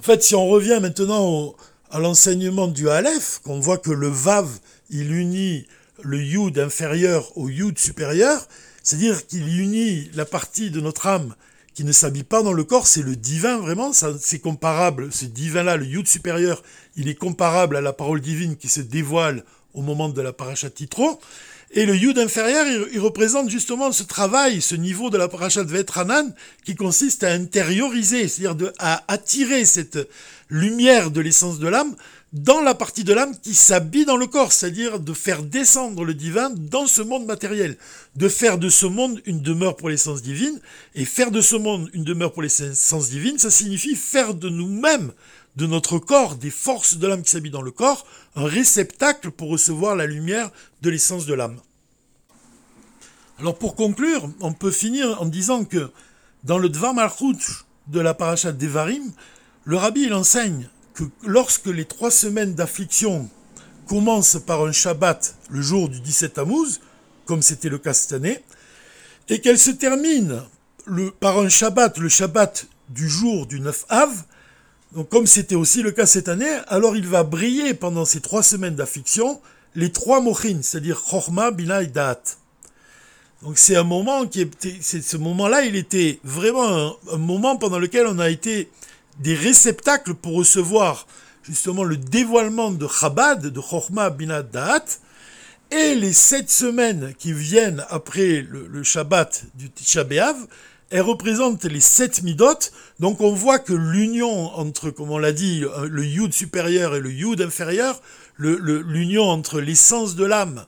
En 0.01 0.03
fait, 0.03 0.23
si 0.23 0.35
on 0.35 0.49
revient 0.49 0.79
maintenant 0.81 1.55
à 1.91 1.99
l'enseignement 1.99 2.69
du 2.69 2.89
Aleph, 2.89 3.39
qu'on 3.45 3.61
voit 3.61 3.77
que 3.77 3.91
le 3.91 4.09
Vav, 4.09 4.49
il 4.89 5.15
unit 5.15 5.67
le 6.01 6.23
Yud 6.23 6.59
inférieur 6.59 7.37
au 7.37 7.51
Yud 7.51 7.79
supérieur, 7.79 8.49
c'est-à-dire 8.83 9.27
qu'il 9.27 9.47
unit 9.61 10.11
la 10.15 10.25
partie 10.25 10.71
de 10.71 10.81
notre 10.81 11.07
âme 11.07 11.35
qui 11.75 11.85
ne 11.85 11.93
s'habille 11.93 12.23
pas 12.23 12.43
dans 12.43 12.55
le 12.55 12.65
corps, 12.65 12.87
c'est 12.87 13.03
le 13.03 13.15
divin 13.15 13.59
vraiment, 13.59 13.93
c'est 13.93 14.39
comparable, 14.39 15.13
ce 15.13 15.27
divin-là, 15.27 15.77
le 15.77 15.85
Yud 15.85 16.09
supérieur, 16.09 16.63
il 16.97 17.07
est 17.07 17.15
comparable 17.15 17.77
à 17.77 17.83
la 17.83 17.93
parole 17.93 18.23
divine 18.23 18.57
qui 18.57 18.69
se 18.69 18.81
dévoile 18.81 19.45
au 19.75 19.83
moment 19.83 20.09
de 20.09 20.23
la 20.23 20.33
paracha 20.33 20.71
Titro, 20.71 21.21
et 21.73 21.87
le 21.87 21.95
Yud 21.95 22.19
inférieur, 22.19 22.67
il, 22.93 22.99
représente 22.99 23.49
justement 23.49 23.93
ce 23.93 24.03
travail, 24.03 24.61
ce 24.61 24.75
niveau 24.75 25.09
de 25.09 25.17
la 25.17 25.29
paracha 25.29 25.63
de 25.63 25.71
Vetranan, 25.71 26.35
qui 26.65 26.75
consiste 26.75 27.23
à 27.23 27.33
intérioriser, 27.33 28.27
c'est-à-dire 28.27 28.73
à 28.81 29.05
attirer 29.07 29.65
cette 29.65 30.09
lumière 30.49 31.13
de 31.13 31.21
l'essence 31.21 31.61
de 31.61 31.69
l'âme 31.69 31.95
dans 32.33 32.61
la 32.61 32.75
partie 32.75 33.05
de 33.05 33.13
l'âme 33.13 33.37
qui 33.41 33.55
s'habille 33.55 34.05
dans 34.05 34.17
le 34.17 34.27
corps, 34.27 34.53
c'est-à-dire 34.53 35.01
de 35.01 35.13
faire 35.13 35.43
descendre 35.43 36.05
le 36.05 36.15
divin 36.15 36.51
dans 36.51 36.87
ce 36.87 37.03
monde 37.03 37.27
matériel, 37.27 37.77
de 38.17 38.29
faire 38.29 38.59
de 38.59 38.69
ce 38.69 38.87
monde 38.87 39.21
une 39.25 39.41
demeure 39.41 39.77
pour 39.77 39.89
l'essence 39.89 40.23
divine, 40.23 40.61
et 40.95 41.05
faire 41.05 41.31
de 41.31 41.41
ce 41.41 41.57
monde 41.57 41.89
une 41.93 42.05
demeure 42.05 42.33
pour 42.33 42.43
l'essence 42.43 43.11
divine, 43.11 43.39
ça 43.39 43.51
signifie 43.51 43.97
faire 43.97 44.35
de 44.35 44.49
nous-mêmes, 44.49 45.13
de 45.57 45.67
notre 45.67 45.99
corps, 45.99 46.37
des 46.37 46.51
forces 46.51 46.97
de 46.97 47.07
l'âme 47.07 47.23
qui 47.23 47.31
s'habillent 47.31 47.51
dans 47.51 47.63
le 47.63 47.71
corps, 47.71 48.07
un 48.37 48.47
réceptacle 48.47 49.31
pour 49.31 49.51
recevoir 49.51 49.97
la 49.97 50.07
lumière 50.07 50.51
de 50.83 50.91
l'essence 50.91 51.27
de 51.27 51.35
l'âme. 51.35 51.61
Alors 53.39 53.59
pour 53.59 53.75
conclure, 53.75 54.31
on 54.41 54.53
peut 54.53 54.71
finir 54.71 55.21
en 55.21 55.27
disant 55.27 55.65
que 55.65 55.91
dans 56.45 56.59
le 56.59 56.69
Dvar 56.69 56.95
Malchut 56.95 57.65
de 57.89 58.01
la 58.01 58.15
parashat 58.15 58.53
Devarim, 58.53 59.13
le 59.65 59.77
rabbi 59.77 60.13
enseigne 60.13 60.69
que 60.95 61.05
lorsque 61.25 61.67
les 61.67 61.85
trois 61.85 62.11
semaines 62.11 62.55
d'affliction 62.55 63.29
commencent 63.87 64.39
par 64.47 64.65
un 64.65 64.73
Shabbat 64.73 65.37
le 65.51 65.63
jour 65.63 65.89
du 65.89 66.01
17 66.01 66.35
Tammuz, 66.35 66.81
comme 67.25 67.43
c'était 67.43 67.69
le 67.69 67.79
cas 67.79 67.93
cette 67.93 68.13
année, 68.13 68.43
et 69.29 69.41
qu'elles 69.41 69.59
se 69.59 69.71
terminent 69.71 70.43
par 71.21 71.39
un 71.39 71.49
Shabbat, 71.49 71.99
le 71.99 72.09
Shabbat 72.09 72.67
du 72.89 73.09
jour 73.09 73.47
du 73.47 73.61
9 73.61 73.87
Av, 73.89 74.25
donc 74.93 75.09
comme 75.09 75.27
c'était 75.27 75.55
aussi 75.55 75.83
le 75.83 75.93
cas 75.93 76.07
cette 76.07 76.29
année, 76.29 76.59
alors 76.67 76.97
il 76.97 77.07
va 77.07 77.23
briller 77.23 77.75
pendant 77.75 78.05
ces 78.05 78.21
trois 78.21 78.43
semaines 78.43 78.75
d'affliction 78.75 79.41
les 79.77 79.93
trois 79.93 80.21
mochines, 80.21 80.63
c'est-à-dire 80.63 81.01
Chorma, 81.01 81.53
Bina 81.53 81.83
et 81.83 81.87
Da'at. 81.87 82.23
Donc 83.43 83.57
c'est 83.57 83.77
un 83.77 83.85
moment 83.85 84.27
qui 84.27 84.43
était, 84.43 84.79
ce 84.81 85.17
moment-là, 85.17 85.63
il 85.63 85.77
était 85.77 86.21
vraiment 86.25 86.97
un, 87.13 87.17
moment 87.17 87.57
pendant 87.57 87.79
lequel 87.79 88.07
on 88.07 88.19
a 88.19 88.29
été 88.29 88.69
des 89.21 89.35
réceptacles 89.35 90.15
pour 90.15 90.35
recevoir 90.35 91.07
justement 91.43 91.85
le 91.85 91.97
dévoilement 91.97 92.71
de 92.71 92.87
Chabad, 92.87 93.47
de 93.47 93.61
Chochma 93.61 94.11
Binat 94.11 94.43
Da'at, 94.43 94.85
et 95.71 95.95
les 95.95 96.13
sept 96.13 96.51
semaines 96.51 97.15
qui 97.17 97.33
viennent 97.33 97.85
après 97.89 98.45
le, 98.47 98.83
Shabbat 98.83 99.45
du 99.55 99.71
Tisha 99.71 100.05
B'Av, 100.91 100.99
elles 100.99 101.01
représentent 101.03 101.65
les 101.65 101.81
sept 101.81 102.23
midot. 102.23 102.71
Donc 102.99 103.21
on 103.21 103.33
voit 103.33 103.59
que 103.59 103.73
l'union 103.73 104.55
entre, 104.57 104.91
comme 104.91 105.11
on 105.11 105.19
l'a 105.19 105.33
dit, 105.33 105.65
le 105.89 106.05
yud 106.05 106.33
supérieur 106.33 106.95
et 106.95 107.01
le 107.01 107.11
yud 107.11 107.41
inférieur, 107.41 108.01
l'union 108.39 109.25
entre 109.25 109.61
l'essence 109.61 110.17
de 110.17 110.25
l'âme 110.25 110.67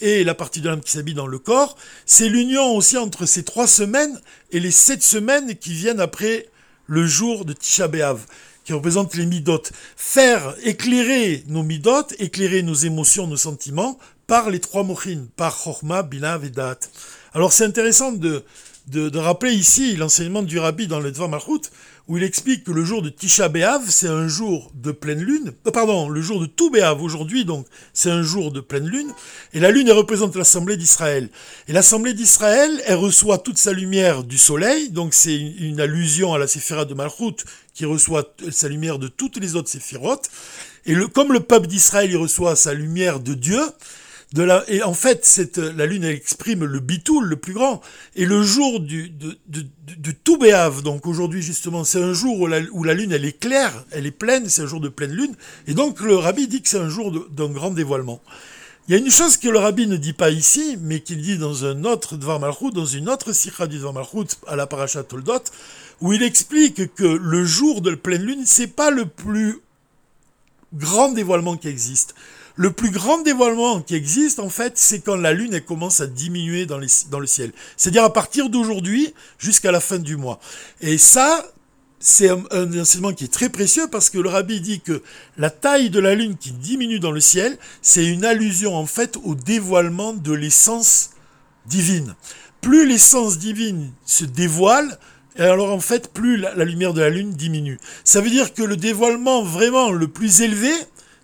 et 0.00 0.24
la 0.24 0.34
partie 0.34 0.60
de 0.60 0.68
l'âme 0.68 0.80
qui 0.80 0.90
s'habille 0.90 1.14
dans 1.14 1.28
le 1.28 1.38
corps, 1.38 1.76
c'est 2.06 2.28
l'union 2.28 2.74
aussi 2.76 2.98
entre 2.98 3.24
ces 3.24 3.44
trois 3.44 3.68
semaines 3.68 4.20
et 4.50 4.58
les 4.58 4.72
sept 4.72 5.02
semaines 5.02 5.54
qui 5.56 5.72
viennent 5.72 6.00
après 6.00 6.48
le 6.86 7.06
jour 7.06 7.44
de 7.44 7.52
Tisha 7.52 7.86
B'Av, 7.86 8.26
qui 8.64 8.72
représente 8.72 9.14
les 9.14 9.26
midot. 9.26 9.62
Faire 9.96 10.56
éclairer 10.64 11.44
nos 11.46 11.62
midot, 11.62 12.06
éclairer 12.18 12.62
nos 12.62 12.74
émotions, 12.74 13.28
nos 13.28 13.36
sentiments, 13.36 13.96
par 14.26 14.50
les 14.50 14.60
trois 14.60 14.82
mochines, 14.82 15.28
par 15.36 15.56
Chorma, 15.56 16.02
Bina 16.02 16.40
et 16.42 16.50
Alors 17.34 17.52
c'est 17.52 17.64
intéressant 17.64 18.12
de, 18.12 18.42
de, 18.88 19.18
rappeler 19.18 19.52
ici 19.52 19.96
l'enseignement 19.96 20.42
du 20.42 20.58
rabbi 20.58 20.86
dans 20.86 21.00
le 21.00 21.10
Dvar 21.12 21.28
Malchut, 21.28 21.70
où 22.08 22.16
il 22.16 22.24
explique 22.24 22.64
que 22.64 22.72
le 22.72 22.84
jour 22.84 23.00
de 23.00 23.08
Tisha 23.08 23.48
B'Av, 23.48 23.82
c'est 23.88 24.08
un 24.08 24.26
jour 24.26 24.72
de 24.74 24.90
pleine 24.90 25.20
lune. 25.20 25.52
Euh, 25.66 25.70
pardon, 25.70 26.08
le 26.08 26.20
jour 26.20 26.40
de 26.40 26.46
tout 26.46 26.72
aujourd'hui, 27.00 27.44
donc, 27.44 27.66
c'est 27.92 28.10
un 28.10 28.22
jour 28.22 28.50
de 28.50 28.60
pleine 28.60 28.86
lune. 28.86 29.12
Et 29.52 29.60
la 29.60 29.70
lune, 29.70 29.86
elle 29.88 29.96
représente 29.96 30.34
l'Assemblée 30.34 30.76
d'Israël. 30.76 31.28
Et 31.68 31.72
l'Assemblée 31.72 32.12
d'Israël, 32.12 32.82
elle 32.86 32.96
reçoit 32.96 33.38
toute 33.38 33.58
sa 33.58 33.72
lumière 33.72 34.24
du 34.24 34.38
soleil, 34.38 34.90
donc 34.90 35.14
c'est 35.14 35.36
une, 35.36 35.80
allusion 35.80 36.34
à 36.34 36.38
la 36.38 36.46
Séphira 36.46 36.84
de 36.84 36.94
Malchut, 36.94 37.44
qui 37.74 37.84
reçoit 37.84 38.34
sa 38.50 38.68
lumière 38.68 38.98
de 38.98 39.08
toutes 39.08 39.36
les 39.38 39.54
autres 39.54 39.70
séphirotes. 39.70 40.28
Et 40.84 40.94
le, 40.94 41.06
comme 41.06 41.32
le 41.32 41.40
peuple 41.40 41.68
d'Israël, 41.68 42.10
il 42.10 42.16
reçoit 42.16 42.56
sa 42.56 42.74
lumière 42.74 43.20
de 43.20 43.34
Dieu, 43.34 43.60
et 44.68 44.82
en 44.82 44.94
fait, 44.94 45.24
cette, 45.24 45.58
la 45.58 45.84
lune 45.84 46.04
elle 46.04 46.14
exprime 46.14 46.64
le 46.64 46.80
bitoul, 46.80 47.26
le 47.26 47.36
plus 47.36 47.52
grand, 47.52 47.82
et 48.16 48.24
le 48.24 48.42
jour 48.42 48.80
du, 48.80 49.10
de, 49.10 49.36
de, 49.48 49.66
de, 49.98 50.10
tout 50.10 50.38
béave, 50.38 50.82
donc 50.82 51.06
aujourd'hui 51.06 51.42
justement, 51.42 51.84
c'est 51.84 52.02
un 52.02 52.14
jour 52.14 52.40
où 52.40 52.46
la, 52.46 52.60
où 52.72 52.82
la, 52.82 52.94
lune 52.94 53.12
elle 53.12 53.26
est 53.26 53.38
claire, 53.38 53.84
elle 53.90 54.06
est 54.06 54.10
pleine, 54.10 54.48
c'est 54.48 54.62
un 54.62 54.66
jour 54.66 54.80
de 54.80 54.88
pleine 54.88 55.12
lune, 55.12 55.34
et 55.66 55.74
donc 55.74 56.00
le 56.00 56.16
rabbi 56.16 56.48
dit 56.48 56.62
que 56.62 56.68
c'est 56.68 56.78
un 56.78 56.88
jour 56.88 57.12
d'un 57.30 57.50
grand 57.50 57.70
dévoilement. 57.70 58.22
Il 58.88 58.92
y 58.92 58.94
a 58.96 58.98
une 58.98 59.10
chose 59.10 59.36
que 59.36 59.48
le 59.48 59.58
rabbi 59.58 59.86
ne 59.86 59.96
dit 59.96 60.12
pas 60.12 60.30
ici, 60.30 60.76
mais 60.80 61.00
qu'il 61.00 61.22
dit 61.22 61.38
dans 61.38 61.64
un 61.64 61.84
autre 61.84 62.16
Dvar 62.16 62.40
Malchut, 62.40 62.72
dans 62.72 62.86
une 62.86 63.08
autre 63.08 63.32
sikha 63.32 63.66
du 63.66 63.78
Dvar 63.78 63.92
Malchut, 63.92 64.36
à 64.48 64.56
la 64.56 64.66
Parashat 64.66 65.04
Toldot, 65.04 65.44
où 66.00 66.12
il 66.12 66.22
explique 66.22 66.92
que 66.94 67.04
le 67.04 67.44
jour 67.44 67.80
de 67.80 67.90
la 67.90 67.96
pleine 67.96 68.22
lune, 68.22 68.42
c'est 68.44 68.66
pas 68.66 68.90
le 68.90 69.06
plus 69.06 69.60
grand 70.74 71.10
dévoilement 71.10 71.56
qui 71.56 71.68
existe. 71.68 72.14
Le 72.56 72.70
plus 72.70 72.90
grand 72.90 73.22
dévoilement 73.22 73.80
qui 73.80 73.94
existe, 73.94 74.38
en 74.38 74.48
fait, 74.48 74.72
c'est 74.76 75.00
quand 75.00 75.16
la 75.16 75.32
Lune 75.32 75.54
elle 75.54 75.64
commence 75.64 76.00
à 76.00 76.06
diminuer 76.06 76.66
dans, 76.66 76.78
le 76.78 77.26
ciel. 77.26 77.52
C'est-à-dire 77.76 78.04
à 78.04 78.12
partir 78.12 78.50
d'aujourd'hui 78.50 79.14
jusqu'à 79.38 79.72
la 79.72 79.80
fin 79.80 79.98
du 79.98 80.16
mois. 80.16 80.38
Et 80.80 80.98
ça, 80.98 81.46
c'est 81.98 82.28
un, 82.28 82.78
enseignement 82.78 83.12
qui 83.12 83.24
est 83.24 83.32
très 83.32 83.48
précieux 83.48 83.86
parce 83.90 84.10
que 84.10 84.18
le 84.18 84.28
rabbi 84.28 84.60
dit 84.60 84.80
que 84.80 85.02
la 85.38 85.50
taille 85.50 85.88
de 85.88 86.00
la 86.00 86.14
Lune 86.14 86.36
qui 86.36 86.52
diminue 86.52 87.00
dans 87.00 87.12
le 87.12 87.20
ciel, 87.20 87.56
c'est 87.80 88.04
une 88.04 88.24
allusion 88.24 88.74
en 88.74 88.86
fait 88.86 89.16
au 89.24 89.34
dévoilement 89.34 90.12
de 90.12 90.32
l'essence 90.32 91.10
divine. 91.66 92.14
Plus 92.60 92.86
l'essence 92.86 93.38
divine 93.38 93.92
se 94.04 94.24
dévoile, 94.24 94.98
alors 95.38 95.72
en 95.72 95.80
fait, 95.80 96.12
plus 96.12 96.36
la, 96.36 96.64
lumière 96.64 96.92
de 96.92 97.00
la 97.00 97.10
Lune 97.10 97.32
diminue. 97.32 97.78
Ça 98.04 98.20
veut 98.20 98.30
dire 98.30 98.52
que 98.52 98.62
le 98.62 98.76
dévoilement 98.76 99.42
vraiment 99.42 99.90
le 99.90 100.08
plus 100.08 100.42
élevé, 100.42 100.72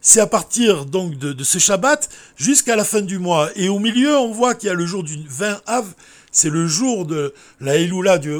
c'est 0.09 0.21
à 0.21 0.27
partir 0.27 0.87
donc 0.87 1.19
de, 1.19 1.45
ce 1.45 1.59
Shabbat 1.59 2.09
jusqu'à 2.39 2.77
la 2.77 2.85
fin 2.85 3.03
du 3.03 3.19
mois. 3.19 3.51
Et 3.57 3.69
au 3.69 3.79
milieu, 3.79 4.17
on 4.17 4.33
voit 4.33 4.55
qu'il 4.55 4.69
y 4.69 4.71
a 4.71 4.75
le 4.75 4.87
jour 4.87 5.03
du 5.03 5.19
20 5.29 5.61
Av, 5.67 5.85
c'est 6.33 6.49
le 6.49 6.67
jour 6.67 7.05
de 7.05 7.35
la 7.61 7.77
Elula 7.77 8.17
du, 8.17 8.33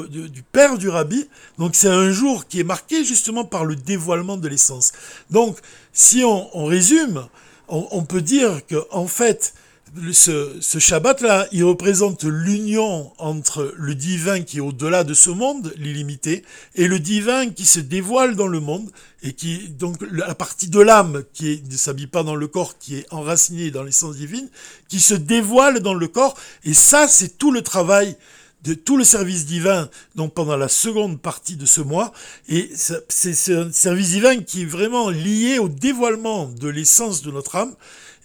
père 0.51 0.79
du 0.79 0.89
rabbi. 0.89 1.27
Donc 1.59 1.75
c'est 1.75 1.87
un 1.87 2.09
jour 2.09 2.47
qui 2.47 2.59
est 2.59 2.63
marqué 2.63 3.05
justement 3.05 3.45
par 3.45 3.65
le 3.65 3.75
dévoilement 3.75 4.35
de 4.35 4.47
l'essence. 4.47 4.93
Donc 5.29 5.59
si 5.93 6.23
on, 6.23 6.65
résume, 6.65 7.27
on, 7.67 8.03
peut 8.03 8.21
dire 8.21 8.65
que 8.65 8.83
en 8.89 9.05
fait, 9.05 9.53
ce, 10.11 10.57
ce 10.61 10.79
Shabbat-là, 10.79 11.47
il 11.51 11.63
représente 11.63 12.23
l'union 12.23 13.11
entre 13.17 13.73
le 13.77 13.95
divin 13.95 14.41
qui 14.41 14.57
est 14.57 14.61
au-delà 14.61 15.03
de 15.03 15.13
ce 15.13 15.29
monde, 15.29 15.73
l'illimité, 15.77 16.43
et 16.75 16.87
le 16.87 16.99
divin 16.99 17.49
qui 17.49 17.65
se 17.65 17.79
dévoile 17.79 18.35
dans 18.35 18.47
le 18.47 18.59
monde, 18.59 18.89
et 19.21 19.33
qui, 19.33 19.69
donc, 19.69 19.97
la 20.11 20.35
partie 20.35 20.69
de 20.69 20.79
l'âme 20.79 21.23
qui 21.33 21.61
ne 21.69 21.75
s'habille 21.75 22.07
pas 22.07 22.23
dans 22.23 22.35
le 22.35 22.47
corps, 22.47 22.77
qui 22.77 22.97
est 22.97 23.05
enracinée 23.11 23.71
dans 23.71 23.83
l'essence 23.83 24.15
divine, 24.15 24.49
qui 24.87 24.99
se 24.99 25.13
dévoile 25.13 25.79
dans 25.79 25.93
le 25.93 26.07
corps, 26.07 26.37
et 26.63 26.73
ça, 26.73 27.07
c'est 27.07 27.37
tout 27.37 27.51
le 27.51 27.61
travail 27.61 28.15
de 28.63 28.73
tout 28.73 28.97
le 28.97 29.05
service 29.05 29.45
divin, 29.45 29.89
donc 30.15 30.33
pendant 30.33 30.57
la 30.57 30.67
seconde 30.67 31.21
partie 31.21 31.55
de 31.55 31.65
ce 31.65 31.79
mois, 31.81 32.11
et 32.49 32.69
c'est 33.07 33.53
un 33.53 33.71
service 33.71 34.09
divin 34.09 34.41
qui 34.41 34.63
est 34.63 34.65
vraiment 34.65 35.09
lié 35.09 35.59
au 35.59 35.69
dévoilement 35.69 36.47
de 36.47 36.67
l'essence 36.67 37.21
de 37.21 37.31
notre 37.31 37.55
âme, 37.55 37.73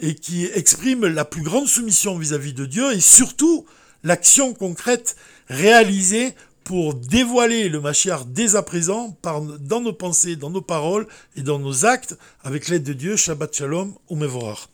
et 0.01 0.15
qui 0.15 0.47
exprime 0.47 1.07
la 1.07 1.25
plus 1.25 1.43
grande 1.43 1.69
soumission 1.69 2.19
vis-à-vis 2.19 2.53
de 2.53 2.67
Dieu, 2.67 2.93
et 2.93 3.01
surtout 3.01 3.65
l'action 4.03 4.55
concrète 4.55 5.17
réalisée 5.49 6.35
pour 6.65 6.95
dévoiler 6.95 7.69
le 7.69 7.81
Mashiach 7.81 8.25
dès 8.27 8.57
à 8.57 8.63
présent 8.63 9.17
dans 9.61 9.81
nos 9.81 9.93
pensées, 9.93 10.37
dans 10.37 10.51
nos 10.51 10.63
paroles 10.63 11.07
et 11.37 11.43
dans 11.43 11.59
nos 11.59 11.85
actes, 11.85 12.17
avec 12.43 12.69
l'aide 12.69 12.85
de 12.85 12.95
Dieu, 12.95 13.17
Shabbat 13.17 13.55
Shalom, 13.55 13.95
ou 14.09 14.17
Mevorach. 14.17 14.69